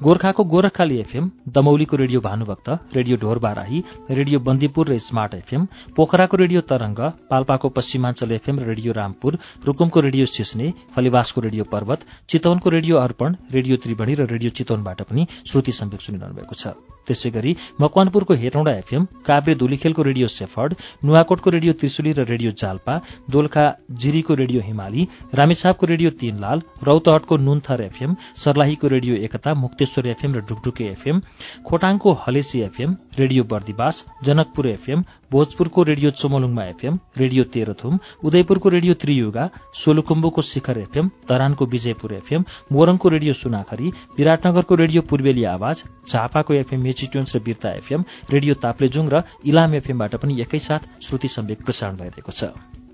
[0.05, 5.67] गोर्खाको Gorakhkali FM दमौलीको radio Bhanubhakta radio Dhor Barahi radio Bandipur र स्मार्ट एफएम
[5.97, 12.05] पोखराको रेडियो तरंग पाल्पाको पश्चिमाञ्चल एफएम र रेडियो रामपुर रुकुमको रेडियो सिस्ने फलिवासको रेडियो पर्वत
[12.29, 17.31] चितवनको रेडियो अर्पण रेडियो त्रिवेणी र रेडियो चितवनबाट पनि श्रुति सम्वेक सुनिरहनु भएको छ। त्यसै
[17.31, 22.95] गरी मकवानपुरको हेटौँडा एफएम काभ्रे धुलीखेलको रेडियो सेफर्ड नुवाकोटको रेडियो त्रिशुली र रेडियो जाल्पा
[23.31, 23.65] दोलखा
[23.99, 30.45] जिरीको रेडियो हिमाली रामेछापको रेडियो तीनलाल रौतहटको नुन्थर एफएम सर्लाहीको रेडियो एकता मुक्तेश्वर एफएम र
[30.49, 31.21] Dhukdhuke FM
[31.67, 38.95] खोटाङको Halesi FM radio Bardibas Janakpur FM भोजपुरको radio चोमलुङमा एफएम रेडियो तेह्रथुम उदयपुरको रेडियो
[39.03, 46.55] त्रियुगा सोलुकुम्बुको शिखर एफएम धरानको विजयपुर एफएम मोरङको रेडियो सुनाखरी विराटनगरको रेडियो पूर्वेली आवाज झापाको
[46.55, 51.97] एफएम मेचिट्युन्स र बिर्ता एफएम रेडियो ताप्लेजुङ र इलाम एफएमबाट पनि एकैसाथ श्रुति सम्वेक प्रसारण
[51.97, 52.86] भइरहेको छ।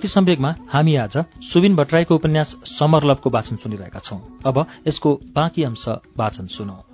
[0.00, 5.88] श्रुति सम्वेकमा हामी आज सुबिन भट्टराईको उपन्यास समरलभको वाचन सुनिरहेका छौं। अब यसको बाँकी अंश
[5.88, 6.84] वाचन सुनौ।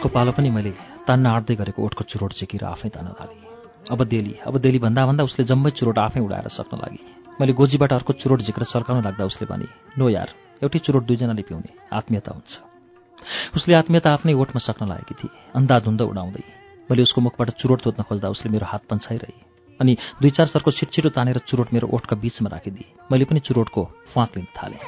[0.00, 0.72] उसको पालो पनि मैले
[1.04, 3.36] तान्न आँट्दै गरेको ओठको चुरोट चेकेर आफै तान्न थालेँ।
[3.92, 7.00] अब देली अब देली भन्दा भन्दा उसले जम्मै चुरोट आफै उडाएर सक्न लागि।
[7.36, 9.68] मैले गोजीबाट अर्को चुरोट झिकेर सर्काउन लाग्दा उसले भने
[10.00, 10.28] नो यार
[10.64, 12.50] एउटै चुरोट दुईजनाले पिउने आत्मीयता हुन्छ।
[13.60, 16.44] उसले आत्मीयता आफ्नै ओठमा सक्न लागेकी थिए अन्धाधुन्द उडाउँदै।
[16.88, 19.36] मैले उसको मुखबाट चुरोट तोड्न खोज्दा उसले मेरो हात पन्छाइरहे।
[19.80, 23.84] अनि दुई चार सर्को छिटछिटो तानेर चुरोट मेरो ओठका बीचमा राखिदिए। मैले पनि चुरोटको
[24.16, 24.80] फाँक लिन थालेँ।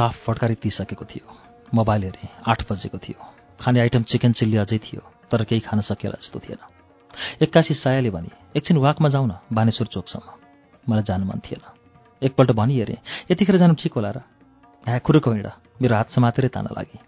[0.00, 1.36] हाफ फड्कारी थियो।
[1.74, 3.18] मोबाइल हेरेँ आठ बजेको थियो।
[3.60, 6.60] खाने आइटम चिकन चिल्ली अझै थियो तर केही खान सकिएला जस्तो थिएन।
[7.42, 10.28] एक्कासी सायाले भने एकछिन वाकमा जाउँ न बानेश्वर चोकसम्म।
[10.88, 11.62] मलाई जानु मन थिएन।
[12.22, 12.98] एकपल्ट भनी हेरेँ
[13.30, 14.20] यतिखेर जानु ठिक होला र?
[14.86, 15.46] ह्या कुरोको हिँड
[15.82, 16.98] मेरो हात समातेरै तान लागि।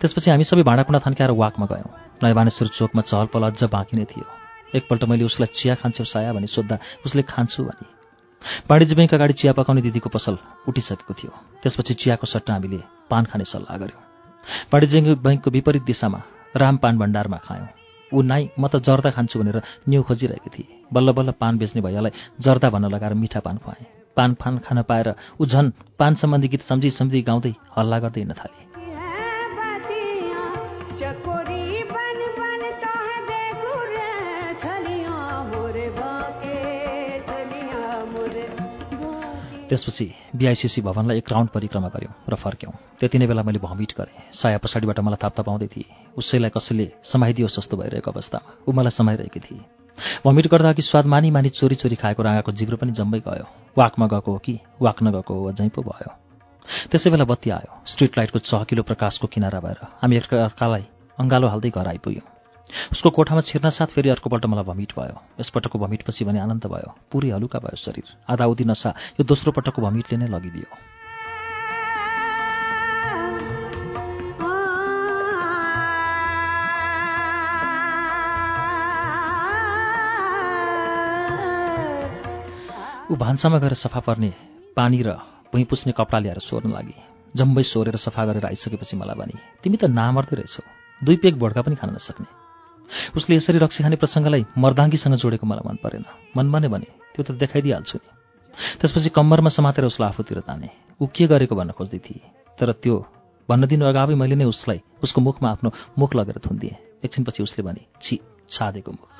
[0.00, 1.90] त्यसपछि हामी सबै भाँडाकुँडा थन्क्याएर वाकमा गयौँ।
[2.22, 4.26] नयाँ बानेश्वर चोकमा चहल पहल अझ बाँकी नै थियो।
[4.74, 8.01] एकपल्ट मैले उसलाई चिया खान्छौ साया भने सोद्धा उसले खान्छु भने।
[8.70, 13.44] वाणिज्य बैङ्क अगाडि चिया पकाउने दिदीको पसल उठिसकेको थियो। त्यसपछि चियाको सट्टा हामीले पान खाने
[13.44, 14.02] सल्लाह गऱ्यौँ
[14.72, 16.20] वाणिज्य बैङ्कको विपरीत दिशामा
[16.56, 17.68] राम पान भण्डारमा खायौँ।
[18.12, 22.12] ऊ नाइ म त जर्दा खान्छु भनेर न्यु खोजिरहेकी थिएँ बल्ल बल्ल पान बेच्ने भैयालाई
[22.44, 25.08] जर्दा भन्न लगाएर मिठा पान खुवाएँ। पान फान खान पाएर
[25.40, 28.91] ऊ झन् पान सम्बन्धी गीत सम्झी सम्झी गाउँदै हल्ला गर्दै हिँड्न थाले।
[39.72, 40.04] त्यसपछि
[40.36, 44.58] बिआइसिसी भवनलाई एक राउन्ड परिक्रमा गऱ्यौँ र फर्क्यौँ। त्यति नै बेला मैले भमिट गरेँ। साया
[44.60, 49.64] पछाडिबाट मलाई थाप्ता पाउँदै थिएँ। उसैलाई कसैले समाइदियोस् जस्तो भइरहेको अवस्थामा। ऊ मलाई समाइरहेकी थिए।
[50.28, 54.06] भमिट गर्दा अघि स्वाद मानी मानी चोरी चोरी खाएको राँगाको जिब्रो पनि जम्मै गयो। वाकमा
[54.12, 54.60] गएको हो कि?
[54.76, 56.10] वाक नगएको हो अझै पो भयो।
[56.92, 60.84] त्यसै बेला बत्ती आयो। स्ट्रिट लाइटको चहकिलो प्रकाशको किनारा भएर। हामी एकअर्कालाई
[61.16, 62.31] अङ्गालो हाल्दै घर आइपुग्यौँ।
[62.92, 67.30] उसको कोठामा छिर्न साथ फेरि अर्कोपल्ट मलाई भमिट भयो। यसपटकको भमिटपछि भने आनन्द भयो। पुरै
[67.30, 70.70] हलुका भयो शरीर। आधा उदी नसा यो दोस्रो पटकको भमिटले नै लगिदियो।
[83.12, 84.32] ऊ भान्सामा गएर सफा पर्ने
[84.72, 85.12] पानी र
[85.52, 86.96] भुइँ पुस्ने कपडा ल्याएर सोर्न लागि।
[87.36, 90.64] जम्बै सोरेर सफा गरेर आइसकेपछि मलाई भने तिमी त नामर्दै रहेछौ।
[91.00, 92.41] दुई पेक भोड्का पनि खान नसक्ने।
[93.16, 96.04] उसले यसरी रक्सी खाने प्रसङ्गलाई मर्दाङ्गीसँग जोडेको मलाई मन परेन।
[96.36, 98.08] मनमा नै भने त्यो त देखाइदिइहाल्छु नि।
[98.80, 100.68] त्यसपछि कम्मरमा समातेर उसलाई आफूतिर ताने।
[101.00, 102.20] ऊ के गरेको भन्न खोज्दै थिए
[102.58, 102.96] तर त्यो
[103.48, 107.82] भन्न दिनु अगावै मैले नै उसलाई उसको मुखमा आफ्नो मुख लगेर थुनिदिएँ। एकछिनपछि उसले भने
[108.00, 109.10] छि छादेको मुख।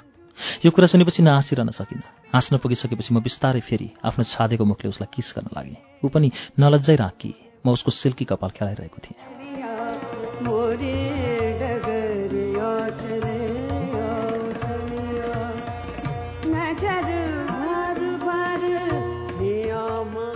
[0.64, 5.32] यो कुरा सुनेपछि नहाँसिरहन सकिनँ। हाँस्न पुगिसकेपछि म बिस्तारै फेरि आफ्नो छादेको मुखले उसलाई किस
[5.36, 7.32] गर्न लागेँ। ऊ पनि नलज्जै राँकी
[7.66, 9.81] म उसको सिल्की कपाल खेलाइरहेको थिएँ।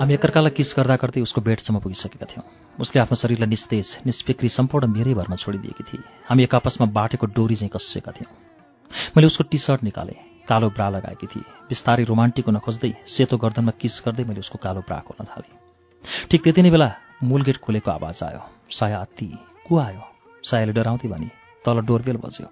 [0.06, 2.46] हामी एकअर्कालाई किस गर्दा गर्दै उसको बेडसम्म पुगिसकेका थियौँ।
[2.78, 7.56] उसले आफ्नो शरीरलाई निस्तेज निष्पिक्री सम्पूर्ण मेरै भरमा छोडिदिएकी थिए। हामी एक आपसमा बाटेको डोरी
[7.58, 8.30] चाहिँ कसेका थियौँ।
[9.18, 13.74] मैले उसको टी सर्ट निकालेँ कालो ब्रा लगाएकी थिएँ। बिस्तारै रोमान्टिक हुन खोज्दै सेतो गर्दनमा
[13.82, 15.58] किस गर्दै मैले उसको कालो ब्रा खोल्न थालेँ।
[16.30, 16.88] ठिक त्यति नै बेला
[17.26, 19.26] मूल गेट खोलेको आवाज आयो। साया अति
[19.66, 20.02] को आयो?
[20.38, 21.28] सायाले डराउँदै भने
[21.66, 22.46] तल डोरबेल बज्यो।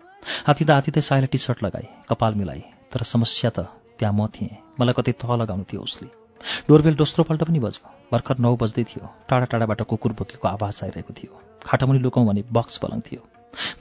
[0.51, 3.71] हाती त हाती त सायाले टी सर्ट लगाए कपाल मिलाए। तर समस्या त
[4.03, 6.24] त्यहाँ म थिएँ। मलाई कतै तह लगाउनु थियो उसले।
[6.69, 11.41] डोरबेल दोस्रोपल्ट पनि बज्यो। भर्खर नौ बज्दै थियो। टाढा टाढाबाट कुकुर बोकेको आवाज आइरहेको थियो।
[11.67, 13.21] खाटामुनि लुकाउँ भने बक्स पलङ थियो।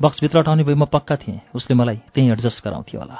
[0.01, 3.17] बक्सभित्र अटाउने भए म पक्का थिएँ। उसले मलाई त्यहीँ एडजस्ट गराउँथ्यो होला।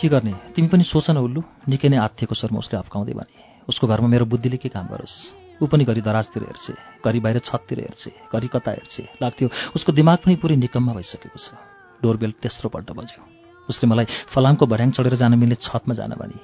[0.00, 0.34] के गर्ने?
[0.56, 4.24] तिमी पनि सोच न उल्लु। निकै नै आत्थिएको स्वरमा उसले अप्काउँदै भने। उसको घरमा मेरो
[4.24, 5.39] बुद्धिले के काम गरोस्?
[5.62, 10.18] ऊ पनि घरि दराजतिर हेर्छे घरि बाहिर छततिर हेर्छे घरि कता हेर्छे लाग्थ्यो। उसको दिमाग
[10.24, 11.54] पनि पुरै निकम्मा भइसकेको छ।
[12.02, 13.22] डोरबेल तेस्रोपल्ट बज्यो।
[13.68, 16.38] उसले मलाई फलामको भर्याङ चढेर जान मिल्ने छतमा जान भने।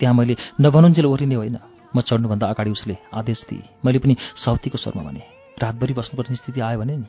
[0.00, 1.58] त्यहाँ मैले नभनुन्जेल ओरिने होइन।
[1.96, 5.22] म चढ्नुभन्दा अगाडि उसले आदेश दिए। मैले पनि साउथीको स्वरमा भने।
[5.62, 7.06] रातभरि बस्नुपर्ने स्थिति आयो भने नि।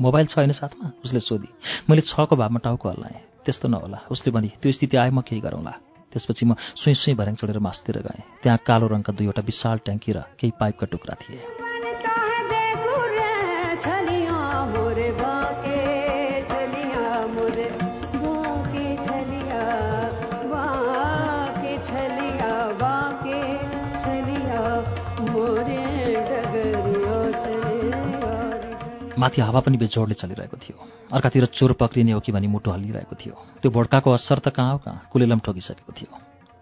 [0.00, 0.92] मोबाइल छ होइन साथमा?
[1.04, 1.48] उसले सोधी।
[1.90, 5.72] मैले छको भावमा टाउको हल्लाएँ। त्यस्तो नहोला। उसले भने त्यो स्थिति आए म केही गरौँला।
[6.12, 10.18] त्यसपछि म सुई सुई भर्याङ चढेर मासतिर गएँ। त्यहाँ कालो रङका दुईवटा विशाल ट्याङ्की र
[10.38, 11.65] केही पाइपका टुक्रा थिए।
[29.18, 30.76] माथि हावा पनि बेजोडले चलिरहेको थियो।
[31.12, 34.78] अर्कातिर चोर पक्रिने हो कि भनी मुटु हल्लिरहेको थियो। त्यो भोड्काको असर त कहाँ हो
[34.78, 35.08] कहाँ?
[35.12, 36.18] कुलेलम ठोकिसकेको थियो।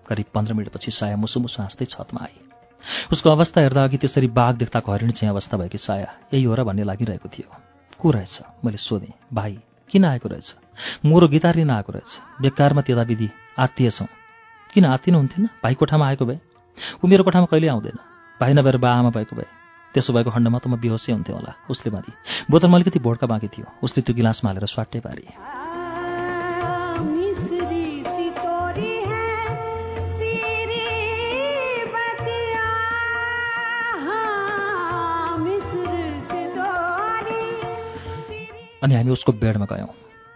[0.09, 2.37] करिब पन्ध्र मिनटपछि साया मुसु मुसु हाँस्दै छतमा आई।
[3.13, 6.65] उसको अवस्था हेर्दा अघि त्यसरी बाघ देख्दाको हरिण चाहिँ अवस्था भएकी साया यही हो र
[6.65, 7.49] भन्ने लागिरहेको थियो।
[8.01, 8.41] को रहेछ?
[8.65, 9.59] मैले सोधेँ। भाइ
[9.91, 10.55] किन आएको रहेछ?
[11.05, 14.09] मोरो गिटार लिन आएको रहेछ। बेकारमा त्यता विधि आत्तिएछौँ
[14.75, 16.39] किन आत्तिनु हुन्थेन भाइ कोठामा आएको भए।
[17.05, 17.99] ऊ मेरो कोठामा कहिले आउँदैन।
[18.41, 19.64] भाइ नभएर बा आमा भएको भए।
[19.95, 22.11] त्यसो भएको खण्डमा त म बेहोसै हुन्थेँ होला उसले भने।
[22.51, 25.25] बोतलमा अलिकति भोड्का बाँकी थियो उसले त्यो गिलासमा हालेर स्वाट्टै पारे।
[38.83, 39.89] अनि हामी उसको बेडमा गयौँ।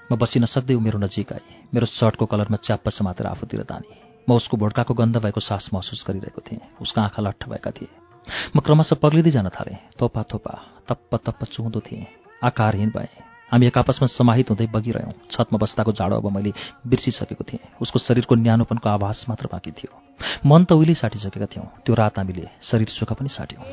[0.09, 3.91] म बसिन सक्दै ऊ मेरो नजिक आई मेरो सर्टको कलरमा च्याप्प समातेर आफूतिर तानी।
[4.25, 8.08] म उसको भोड्काको गन्ध भएको सास महसुस गरिरहेको थिएँ। उसका आँखा लट्ठ भएका थिए।
[8.57, 10.55] म क्रमशः पग्लिँदै जान थालेँ। थोपा थोपा
[10.89, 12.07] तप्प तप्प चुहुँदो थिएँ।
[12.45, 13.09] आकारहीन भएँ।
[13.53, 16.53] हामी एक आपसमा समाहित हुँदै बगिरह्यौँ। छतमा बस्दाको जाडो अब मैले
[16.87, 19.93] बिर्सिसकेको थिएँ। उसको शरीरको न्यानोपनको आभास मात्र बाँकी थियो।
[20.47, 23.65] मन त उहिले साटिसकेका थियौँ। त्यो रात हामीले शरीर सुख पनि साट्यौँ।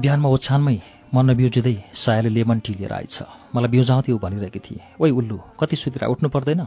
[0.00, 0.76] बिहानमा ओछ्यानमै
[1.14, 3.22] मन नबिउजिँदै सायाले लेमन टी लिएर आएछ।
[3.54, 6.66] मलाई बिउजाउँथे ऊ भनिरहेकी थिए। ओइ उल्लु कति सुतिरा उठ्नु पर्दैन?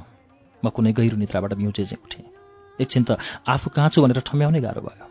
[0.63, 2.25] म कुनै गहिरो निद्राबाट बिउजे चाहिँ उठेँ।
[2.79, 5.05] एकछिन त आफू कहाँ छु भनेर ठम्याउनै गाह्रो भयो।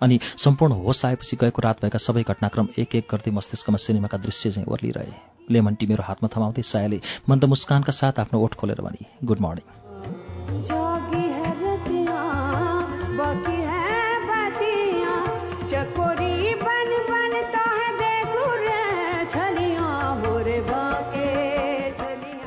[0.00, 4.50] अनि सम्पूर्ण होस आएपछि गएको रात भएका सबै घटनाक्रम एक एक गर्दै मस्तिष्कमा सिनेमाका दृश्य
[4.50, 5.16] चाहिँ ओर्लिरहे।
[5.48, 10.81] लेमन टी मेरो हातमा थमाउँदै सायाले मन्द मुस्कानका साथ आफ्नो ओठ खोलेर भने गुड मर्निङ।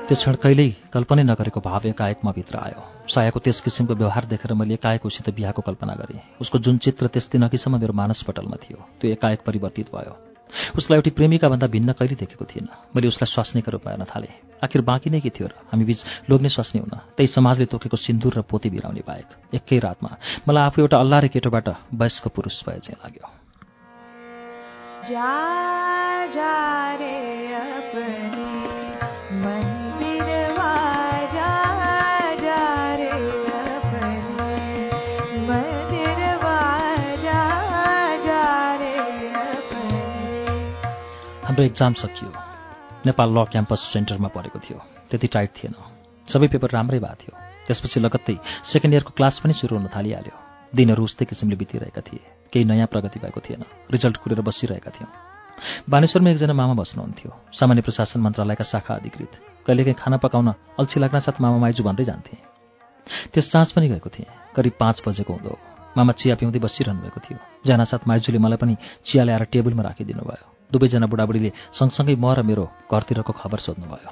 [0.06, 4.78] त्यो क्षण कहिल्यै कल्पनै नगरेको भाव एकाएक भित्र आयो। सायाको त्यस किसिमको व्यवहार देखेर मैले
[4.78, 9.12] एकाएक उसित बिहाको कल्पना गरेँ। उसको जुन चित्र त्यस दिन अघिसम्म मेरो मानसपटलमा थियो त्यो
[9.18, 10.13] एकाएक परिवर्तित भयो।
[10.78, 14.82] उसलाई एउटी प्रेमिका भन्दा भिन्न कहिले देखेको थिएन। मैले उसलाई स्वास्नीका रूपमा हेर्न थालेँ। आखिर
[14.86, 18.41] बाँकी नै के थियो र हामी बीच लोग्ने स्वास्नी हुन त्यही समाजले तोकेको सिन्दुर र
[18.46, 20.12] पोती बिराउने बाहेक एकै रातमा
[20.46, 23.26] मलाई आफू एउटा अल्लारे केटोबाट वयस्क पुरुष भए चाहिँ लाग्यो।
[25.10, 25.34] जा
[26.30, 26.54] जा
[27.02, 27.15] रे
[41.56, 42.32] हाम्रो एक्जाम सकियो।
[43.06, 44.78] नेपाल ल क्याम्पस सेन्टरमा परेको थियो।
[45.10, 45.76] त्यति टाइट थिएन।
[46.28, 47.34] सबै पेपर राम्रै भएको थियो।
[47.68, 50.36] त्यसपछि लगत्तै सेकेन्ड इयरको क्लास पनि सुरु हुन थालिहाल्यो।
[50.76, 52.20] दिनहरू उस्तै किसिमले बितिरहेका थिए।
[52.52, 55.12] केही नयाँ प्रगति भएको थिएन। रिजल्ट कुरेर बसिरहेका थियौँ।
[55.89, 61.39] बानेश्वरमा एकजना मामा बस्नुहुन्थ्यो। सामान्य प्रशासन मन्त्रालयका शाखा अधिकृत। कहिलेकाहीँ खाना पकाउन अल्छी लाग्न साथ
[61.39, 62.36] मामा माइजू भन्दै जान्थे।
[63.32, 65.56] त्यस चाँच पनि गएको थिएँ। करिब पाँच बजेको हुँदो।
[65.98, 68.76] मामा चिया पिउँदै बसिरहनु भएको थियो। जानासाथ माइजूले मलाई पनि
[69.08, 74.12] चिया ल्याएर टेबलमा राखिदिनु भयो। दुवैजना बुढाबुढीले सँगसँगै म र मेरो घरतिरको खबर सोध्नुभयो।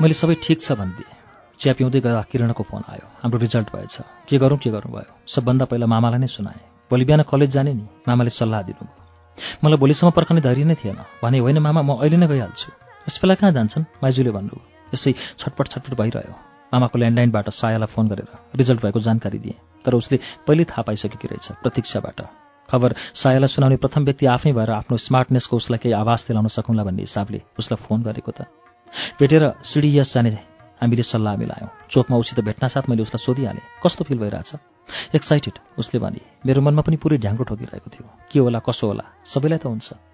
[0.00, 1.12] मैले सबै ठिक छ भनिदिएँ
[1.60, 3.96] चिया पिउँदै गर्दा किरणको फोन आयो। हाम्रो रिजल्ट भएछ।
[4.28, 7.84] के गरौँ के गर्नु भयो सबभन्दा पहिला मामालाई नै सुनाएँ। भोलि बिहान कलेज जाने नि।
[8.08, 8.96] मामाले सल्लाह दिनुभयो।
[9.60, 12.68] मलाई भोलिसम्म पर्खने धैर्य नै थिएन। भने होइन मामा म अहिले नै गइहाल्छु।
[13.04, 13.84] यस बेला कहाँ जान्छन्?
[14.00, 16.34] माइजूले भन्नुभयो। यसै छटपट छटपट भइरह्यो।
[16.72, 21.46] मामाको ल्यान्डलाइनबाट सायालाई फोन गरेर रिजल्ट भएको जानकारी दिएँ तर उसले पहिल्यै थाहा पाइसकेकी रहेछ
[21.62, 22.20] प्रतीक्षाबाट।
[22.68, 27.02] खबर सायालाई सुनाउने प्रथम व्यक्ति आफै भएर आफ्नो स्मार्टनेसको उसलाई केही आवाज दिलाउन सकौँला भन्ने
[27.02, 28.46] हिसाबले उसलाई फोन गरेको त।
[29.18, 30.30] भेटेर सिडिएस जाने
[30.78, 34.50] हामीले सल्लाह मिलायौँ। चोकमा उसित भेट्न साथ मैले उसलाई सोधिहालेँ कस्तो फिल भइरहेछ?
[35.14, 39.04] एक्साइटेड उसले भने मेरो मनमा पनि पुरै ढ्याङ्ग्रो ठोकिरहेको थियो। के होला कसो होला?
[39.26, 40.09] सबैलाई त हुन्छ।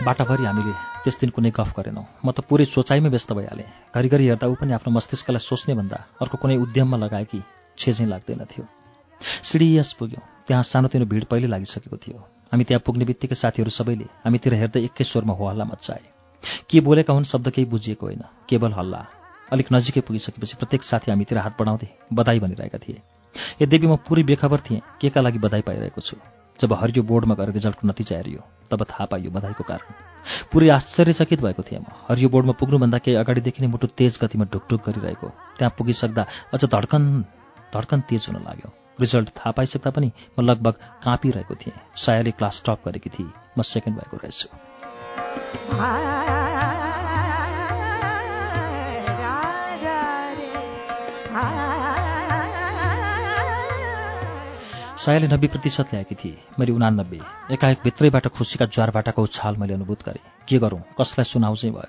[0.00, 0.72] बाटाभरि हामीले
[1.04, 4.72] त्यस दिन कुनै गफ गरेनौँ। म त पुरै सोचाइमै व्यस्त भइहालेँ। घरिघरि हेर्दा ऊ पनि
[4.72, 7.40] आफ्नो मस्तिष्कलाई सोच्ने भन्दा अर्को कुनै उद्यममा लगाएकी
[7.76, 8.64] छेझै लाग्दैन थियो।
[9.20, 12.16] सिडिएस पुग्यौँ। त्यहाँ सानोतिनो भिड पहिले लागिसकेको थियो।
[12.48, 16.04] हामी त्यहाँ पुग्ने बित्तिकै साथीहरू सबैले हामीतिर हेर्दै एकै स्वरमा हो हल्ला मच्चाए।
[16.64, 19.00] के बोलेका हुन् शब्द केही बुझिएको होइन। केवल हल्ला।
[19.52, 22.98] अलिक नजिकै पुगिसकेपछि प्रत्येक साथी हामीतिर हात बढाउँदै बधाई भनिरहेका थिए।
[23.62, 26.16] यद्यपि म पुरै बेखबर थिएँ के का लागि बधाई पाइरहेको छु?
[26.60, 29.92] जब हरियो बोर्डमा गएर रिजल्टको नतिजा हेरियो तब थाहा पाइयो बधाईको कारण।
[30.52, 34.80] पुरै आश्चर्यचकित भएको थिएँ म। हरियो बोर्डमा पुग्नुभन्दा केही अगाडिदेखि नै मुटु तेज गतिमा ढुकढुक
[34.86, 37.02] गरिरहेको। त्यहाँ पुगिसक्दा अझ धड्कन
[37.72, 38.68] धड्कन तेज हुन लाग्यो।
[39.00, 43.96] रिजल्ट थाहा पाइसक्दा पनि म लगभग काँपिरहेको थिएँ। सायाले क्लास टप गरेकी थिए। म सेकेन्ड
[43.98, 44.46] भएको रहेछु।
[55.00, 57.20] सायाले नब्बे प्रतिशत ल्याएकी थिए। मैले उनानब्बे
[57.56, 60.80] एकाएक भित्रैबाट खुसीका ज्वारबाटाको उछाल मैले अनुभूत गरेँ। के गरौँ?
[61.00, 61.88] कसलाई सुनाउ चाहिँ भयो?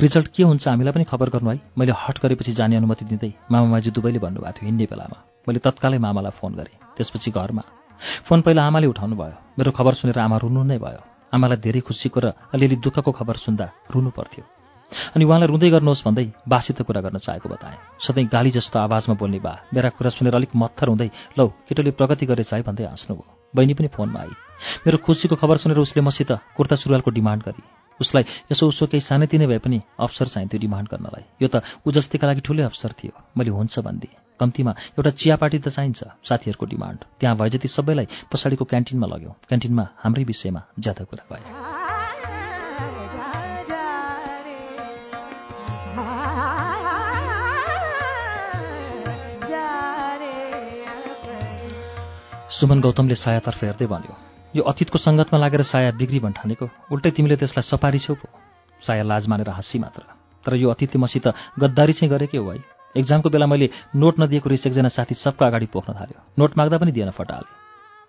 [0.00, 3.90] रिजल्ट के हुन्छ हामीलाई पनि खबर गर्नु है। मैले हट गरेपछि जाने अनुमति दिँदै मामामाजी
[3.90, 5.18] दुवैले भन्नुभएको थियो हिँड्ने बेलामा।
[5.50, 7.62] मैले तत्कालै मामालाई फोन गरेँ। त्यसपछि घरमा।
[8.22, 11.02] फोन पहिला आमाले उठाउनु भयो। मेरो खबर सुनेर आमा रुनु नै भयो।
[11.34, 14.57] आमालाई धेरै खुसीको र अलिअलि दुःखको खबर सुन्दा रुनु पर्थ्यो।
[15.14, 19.38] अनि उहाँलाई रुँदै गर्नुहोस् भन्दै बासित कुरा गर्न चाहेको बताएँ। सधैँ गाली जस्तो आवाजमा बोल्ने
[19.38, 23.74] बा मेरा कुरा सुनेर अलिक मत्थर हुँदै लौ केटोले प्रगति गरेछ है भन्दै हाँस्नुभयो बहिनी
[23.74, 24.32] पनि फोनमा आई।
[24.86, 27.62] मेरो खुसीको खबर सुनेर उसले मसित कुर्ता सुरुवालको डिमान्ड गरी
[28.00, 32.26] उसलाई यसो उसो केही सानैतिनै भए पनि अवसर चाहिन्थ्यो डिमान्ड गर्नलाई। यो त ऊ जस्तीका
[32.26, 37.36] लागि ठुलै अवसर थियो। मैले हुन्छ भनिदिएँ। कम्तीमा एउटा चियापाटी त चाहिन्छ साथीहरूको डिमान्ड। त्यहाँ
[37.36, 41.77] भए जति सबैलाई पछाडिको क्यान्टिनमा लग्यौँ। क्यान्टिनमा हाम्रै विषयमा ज्यादा कुरा भयो।
[52.58, 54.14] सुमन गौतमले सायातर्फ हेर्दै भन्यो
[54.54, 58.26] यो अतीतको सङ्गतमा लागेर साया बिग्री भन्ठानेको उल्टै तिमीले त्यसलाई सपारी छेउ पो।
[58.82, 60.02] साया लाज मानेर हाँसी मात्र।
[60.44, 62.58] तर यो अतीतले मसित गद्दारी चाहिँ गरेकै हो है।
[62.98, 66.90] एक्जामको बेला मैले नोट नदिएको रिस एकजना साथी सबको अगाडि पोख्न थाल्यो। नोट माग्दा पनि
[66.90, 67.46] दिएन फटाले।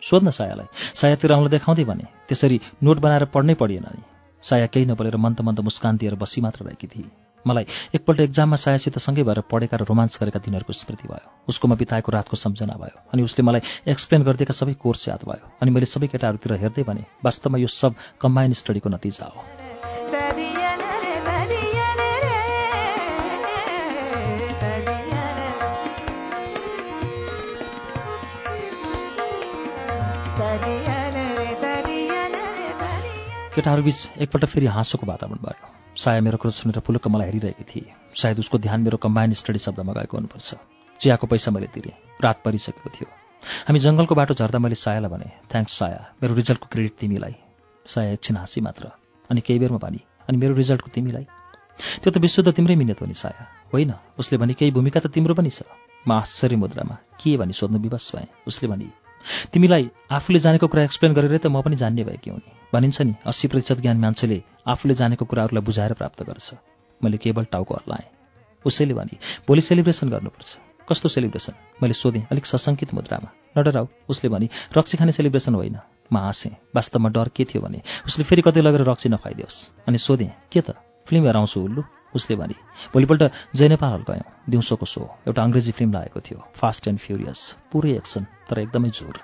[0.01, 4.01] सोध्न सायालाई सायातिर आउँला देखाउँदै भने त्यसरी नोट बनाएर पढ्नै पढिएन नि।
[4.43, 8.97] साया केही नबोलेर मन्त मन्त मुस्कान दिएर बसी मात्र रहेकी थिए। मलाई एकपल्ट एक्जाममा सायासित
[8.99, 13.23] सँगै भएर पढेका र रोमान्स गरेका दिनहरूको स्मृति भयो। उसकोमा बिताएको रातको सम्झना भयो अनि
[13.23, 17.58] उसले मलाई एक्सप्लेन गरिदिएका सबै कोर्स याद भयो अनि मैले सबै केटाहरूतिर हेर्दै भने वास्तवमा
[17.58, 19.43] यो सब कम्बाइन स्टडीको नतिजा हो।
[33.49, 38.39] केटाहरूबीच एकपल्ट फेरि हाँसोको वातावरण भयो। साया मेरो कुरो सुनेर पुलुक्क मलाई हेरिरहेकी थिए। सायद
[38.39, 40.55] उसको ध्यान मेरो कम्बाइन स्टडी शब्दमा गएको हुनुपर्छ।
[40.99, 41.91] चियाको पैसा मैले तिरेँ।
[42.23, 43.07] रात परिसकेको थियो।
[43.67, 47.35] हामी जङ्गलको बाटो झर्दा मैले सायालाई भने थ्याङ्क्स साया। मेरो रिजल्टको क्रेडिट तिमीलाई।
[47.88, 48.91] साया एकछिन हाँसी मात्र।
[49.29, 51.27] अनि केही बेरमा भनी अनि मेरो रिजल्टको तिमीलाई?
[52.03, 53.93] त्यो त विशुद्ध तिम्रै मिहिनेत हो नि साया। होइन?
[54.19, 55.67] उसले भने केही भूमिका त तिम्रो पनि छ।
[56.08, 58.87] म आश्चर्य मुद्रामा के भनी सोध्नु विवश भएँ। उसले भने
[59.54, 63.13] तिमीलाई आफूले जानेको कुरा एक्सप्लेन गरेरै त म पनि जान्ने भएकी हुँ नि भनिन्छ नि
[63.26, 66.48] अस्सी प्रतिशत ज्ञान मान्छेले आफूले जानेको कुराहरूलाई बुझाएर प्राप्त गर्छ।
[67.02, 68.08] मैले केवल टाउको हल्लाएँ
[68.65, 69.15] उसैले भने
[69.48, 70.50] भोलि सेलिब्रेसन गर्नुपर्छ।
[70.90, 71.54] कस्तो सेलिब्रेसन
[71.84, 75.78] मैले सोधेँ अलिक सशङ्कित मुद्रामा। नडराउ। उसले भने रक्सी खाने सेलिब्रेसन होइन।
[76.12, 77.82] म हाँसेँ। वास्तवमा डर के थियो भने?
[78.08, 80.76] उसले फेरि कतै लगेर रक्सी नखाइदियोस्। अनि सोधेँ के त?
[81.06, 81.82] फिल्म हेर आउँछु उल्लु?
[82.15, 82.55] उसले भने
[82.93, 83.21] भोलिपल्ट
[83.62, 87.39] नेपाल हल गयौँ दिउँसोको सो। एउटा अङ्ग्रेजी फिल्म लागेको थियो फास्ट एन्ड फ्युरियस
[87.71, 89.19] पुरै एक्सन तर एकदमै जोर।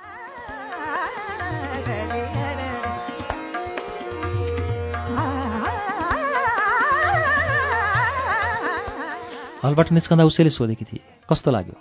[9.65, 11.75] हलबाट निस्कँदा उसैले सोधेकी थिए कस्तो लाग्यो?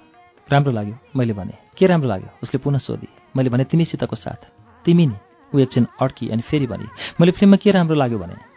[0.48, 0.96] राम्रो लाग्यो?
[1.16, 2.30] मैले भने के राम्रो लाग्यो?
[2.42, 4.48] उसले पुनः सोधी मैले भने तिमीसितको साथ।
[4.84, 5.16] तिमी नि
[5.52, 6.88] ऊ एकछिन अड्की अनि फेरि भने।
[7.20, 8.53] मैले फिल्ममा के राम्रो लाग्यो भने?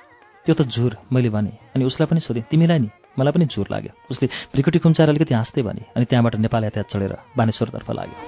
[0.47, 2.89] त्यो त झुर मैले भने। अनि उसलाई पनि सोधेँ तिमीलाई नि
[3.19, 7.13] मलाई पनि झुर लाग्यो। उसले भ्रिकुटी खुम्चाएर अलिकति हाँस्दै भने अनि त्यहाँबाट नेपाल यातायात चढेर
[7.35, 8.19] बानेश्वरतर्फ लाग्यो।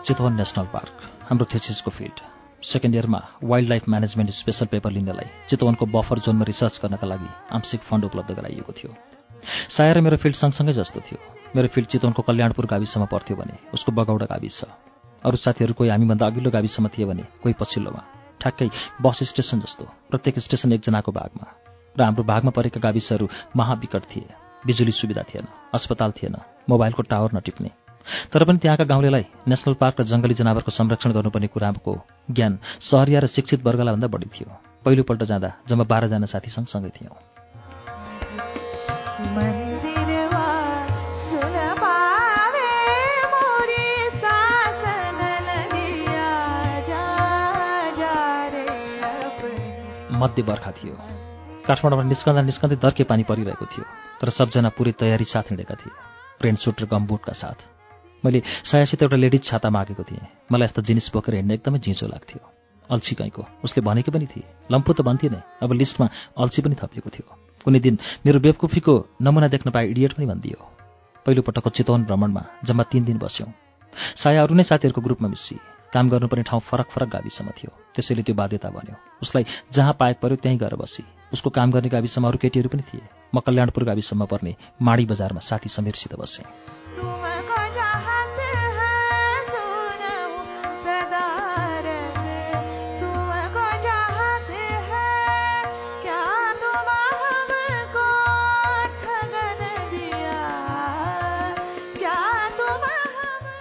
[0.00, 0.96] चितवन नेसनल पार्क
[1.28, 2.18] हाम्रो थेसिसको फिल्ड।
[2.64, 7.80] सेकेन्ड इयरमा wildlife management special paper लिनलाई चितवनको बफर जोनमा रिसर्च गर्नका लागि आंशिक
[7.84, 9.19] फन्ड उपलब्ध गराइएको थियो।
[9.68, 11.18] साया र मेरो फिल्ड सँगसँगै जस्तो थियो।
[11.56, 14.64] मेरो फिल्ड चितवनको कल्याणपुर गाविसमा पर्थ्यो भने उसको बगौडा गाविस।
[15.24, 18.02] अरू साथीहरू कोही हामीभन्दा अघिल्लो गाविसमा थिए भने कोही पछिल्लोमा।
[18.40, 18.68] ठ्याक्कै
[19.02, 21.46] बस स्टेसन जस्तो प्रत्येक स्टेसन एकजनाको भागमा।
[21.96, 24.34] र हाम्रो भागमा परेका गाविसहरू महाविकट थिए।
[24.66, 26.36] बिजुली सुविधा थिएन अस्पताल थिएन
[26.68, 27.70] मोबाइलको टावर नटिप्ने।
[28.32, 31.92] तर पनि त्यहाँका गाउँलेलाई नेसनल पार्क र जङ्गली जनावरको संरक्षण गर्नुपर्ने कुराको
[32.30, 34.48] ज्ञान सहरिया र शिक्षित वर्गलाई भन्दा बढी थियो।
[34.84, 37.29] पहिलोपल्ट जाँदा जम्मा बाह्रजना साथी सँगसँगै थियौँ।
[50.20, 50.94] मध्य बर्खा थियो।
[51.66, 53.84] काठमाडौँबाट निस्कँदा निस्कँदै दर्के पानी परिरहेको थियो
[54.20, 55.94] तर सबजना पुरै तयारी साथ हिँडेका थिए।
[56.42, 57.58] रेन सुट र गमबुटका साथ।
[58.24, 62.42] मैले सायासित एउटा लेडिज छाता मागेको थिएँ। मलाई यस्ता जिनिस बोकेर हिँड्न एकदमै झिँचो लाग्थ्यो।
[62.90, 66.08] अल्छी कहीँको उसले भनेकी पनि थिए। लम्फू त भन्थे नै अब लिस्टमा
[66.38, 70.58] अल्छी पनि थपिएको थियो। कुनै दिन मेरो बेवकुफीको नमुना देख्न पाए इडियट पनि भनिदियो।
[71.26, 73.50] पहिलोपटकको चितवन भ्रमणमा जम्मा तिन दिन बस्यौँ।
[74.16, 75.56] साया अरू नै साथीहरूको ग्रुपमा मिसी
[75.92, 80.36] काम गर्नुपर्ने ठाउँ फरक फरक गाविसमा थियो। त्यसैले त्यो बाध्यता बन्यो। उसलाई जहाँ पाएक पर्यो
[80.36, 83.02] त्यहीँ गएर बसी। उसको काम गर्ने गाविसमा अरू केटीहरू पनि थिए।
[83.34, 87.29] म कल्याणपुर गाविसमा पर्ने माडी बजारमा साथी समीरसित बसेँ।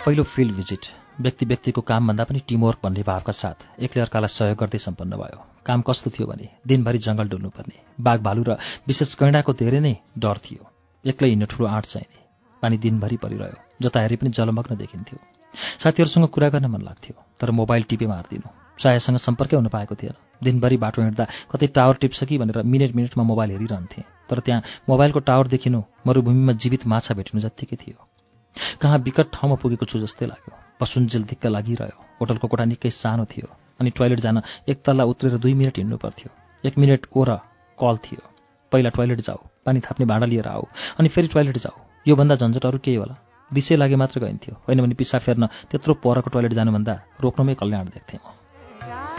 [0.05, 0.85] पहिलो फिल्ड भिजिट
[1.21, 5.81] व्यक्ति व्यक्तिको कामभन्दा पनि टिमवर्क भन्ने भावका साथ एकले अर्कालाई सहयोग गर्दै सम्पन्न भयो। काम
[5.81, 8.55] कस्तो थियो भने दिनभरि जङ्गल डुल्नुपर्ने। बाघ भालु र
[8.87, 10.63] विशेष गैँडाको धेरै नै डर थियो।
[11.05, 12.19] एक्लै हिँड्न ठुलो आँट चाहिने।
[12.63, 15.19] पानी दिनभरि परिरह्यो। जता हेरे पनि जलमग्न देखिन्थ्यो।
[15.83, 20.77] साथीहरूसँग कुरा गर्न मन लाग्थ्यो तर मोबाइल टिपे मार्दिनु। सायासँग सम्पर्कै हुन पाएको थिएन। दिनभरि
[20.79, 25.47] बाटो हिँड्दा कतै टावर टिप्छ कि भनेर मिनट मिनटमा मोबाइल हेरिरहन्थेँ। तर त्यहाँ मोबाइलको टावर
[25.47, 28.08] देखिनु मरुभूमिमा जीवित माछा भेट्नु जत्तिकै थियो।
[28.81, 33.47] कहाँ विकट ठाउँमा पुगेको छु जस्तै लाग्यो। पसुन्जेल दिक्क लागिरह्यो। होटलको कोठा निकै सानो थियो
[33.79, 36.29] अनि टोइलेट जान एक तल्ला उत्रेर दुई मिनट हिँड्नु पर्थ्यो।
[36.63, 37.29] एक मिनट ओर
[37.77, 38.21] कल थियो।
[38.71, 40.63] पहिला टोइलेट जाऊ पानी थाप्ने भाँडा लिएर आऊ
[40.99, 43.15] अनि फेरि टोइलेट जाऊ। योभन्दा झन्झट अरू केही होला।
[43.51, 48.19] दिशै लागे मात्र गइन्थ्यो। होइन भने पिसा फेर्न त्यत्रो परको टोइलेट जानुभन्दा रोक्नुमै कल्याण देख्थेँ
[48.19, 49.18] म।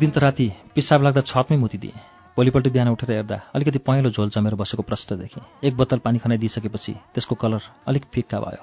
[0.00, 1.92] दिन त राति पिसाब लाग्दा छतमै मुतिदिएँ।
[2.36, 6.92] भोलिपल्ट बिहान उठेर हेर्दा अलिकति पहेँलो झोल जमेर बसेको प्रश्न देखेँ। एक बोतल पानी खनाइदिइसकेपछि
[7.12, 8.62] त्यसको कलर अलिक फिक्का भयो।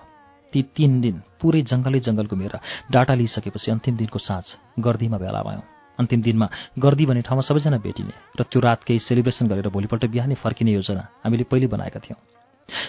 [0.54, 2.58] ती तिन दिन पुरै जङ्गलै जङ्गल घुमेर
[2.90, 4.46] डाटा लिइसकेपछि अन्तिम दिनको साँझ
[4.82, 5.64] गर्दीमा भेला भयौँ।
[6.00, 6.48] अन्तिम दिनमा
[6.80, 11.04] गर्दी भन्ने ठाउँमा सबैजना भेटिने र त्यो रात केही सेलिब्रेसन गरेर भोलिपल्ट बिहानै फर्किने योजना
[11.22, 12.20] हामीले पहिले बनाएका थियौँ।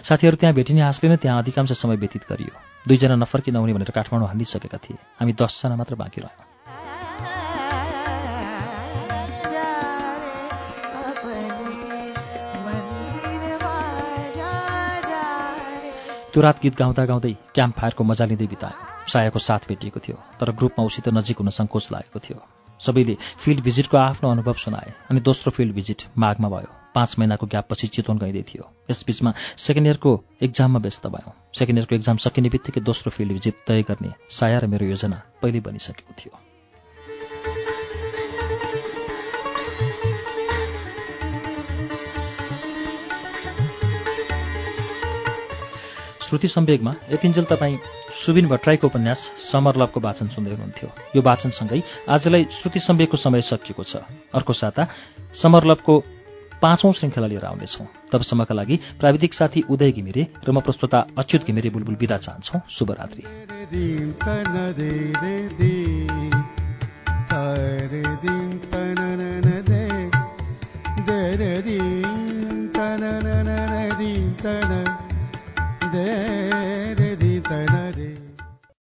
[0.09, 2.53] साथीहरू त्यहाँ भेटिने आशले नै त्यहाँ अधिकांश समय व्यतीत गरियो।
[2.89, 6.48] दुईजना नफर्की नहुने भनेर काठमाडौँ हालिसकेका थिए। हामी दसजना मात्र बाँकी रह्यौँ।
[16.33, 20.53] त्यो रात गीत गाउँदा गाउँदै क्याम्प फायरको मजा लिँदै बितायो। सायाको साथ भेटिएको थियो तर
[20.53, 22.39] ग्रुपमा उसित नजिक हुन सङ्कोच लागेको थियो।
[22.81, 27.87] सबैले फिल्ड भिजिटको आफ्नो अनुभव सुनाए अनि दोस्रो फिल्ड भिजिट माघमा भयो। पाँच महिनाको ग्यापपछि
[27.89, 30.13] चितवन गइँदै थियो। यसबीचमा सेकेन्ड इयरको
[30.43, 34.67] एक्जाममा व्यस्त भयौँ। सेकेन्ड इयरको एक्जाम सकिने बित्तिकै दोस्रो फिल्ड भिजिट तय गर्ने साया र
[34.69, 36.48] मेरो योजना पहिल्यै बनिसकेको थियो।
[46.29, 47.77] श्रुति सम्वेगमा यतिन्जेल तपाईँ
[48.25, 49.21] सुबिन भट्टराईको उपन्यास
[49.53, 54.05] समर लभको वाचन सुन्दै हुनुहुन्थ्यो। यो वाचनसँगै आजलाई श्रुति सम्वेकको समय सकिएको छ।
[54.37, 54.89] अर्को साता
[55.33, 55.95] समर लभको
[56.61, 61.71] पाँचौं श्रृङ्खला लिएर आउनेछौँ। तबसम्मका लागि प्राविधिक साथी उदय घिमिरे र म प्रस्तोता अच्युत घिमिरे
[61.71, 63.23] बुलबुल विदा चाहन्छौ। शुभरात्रि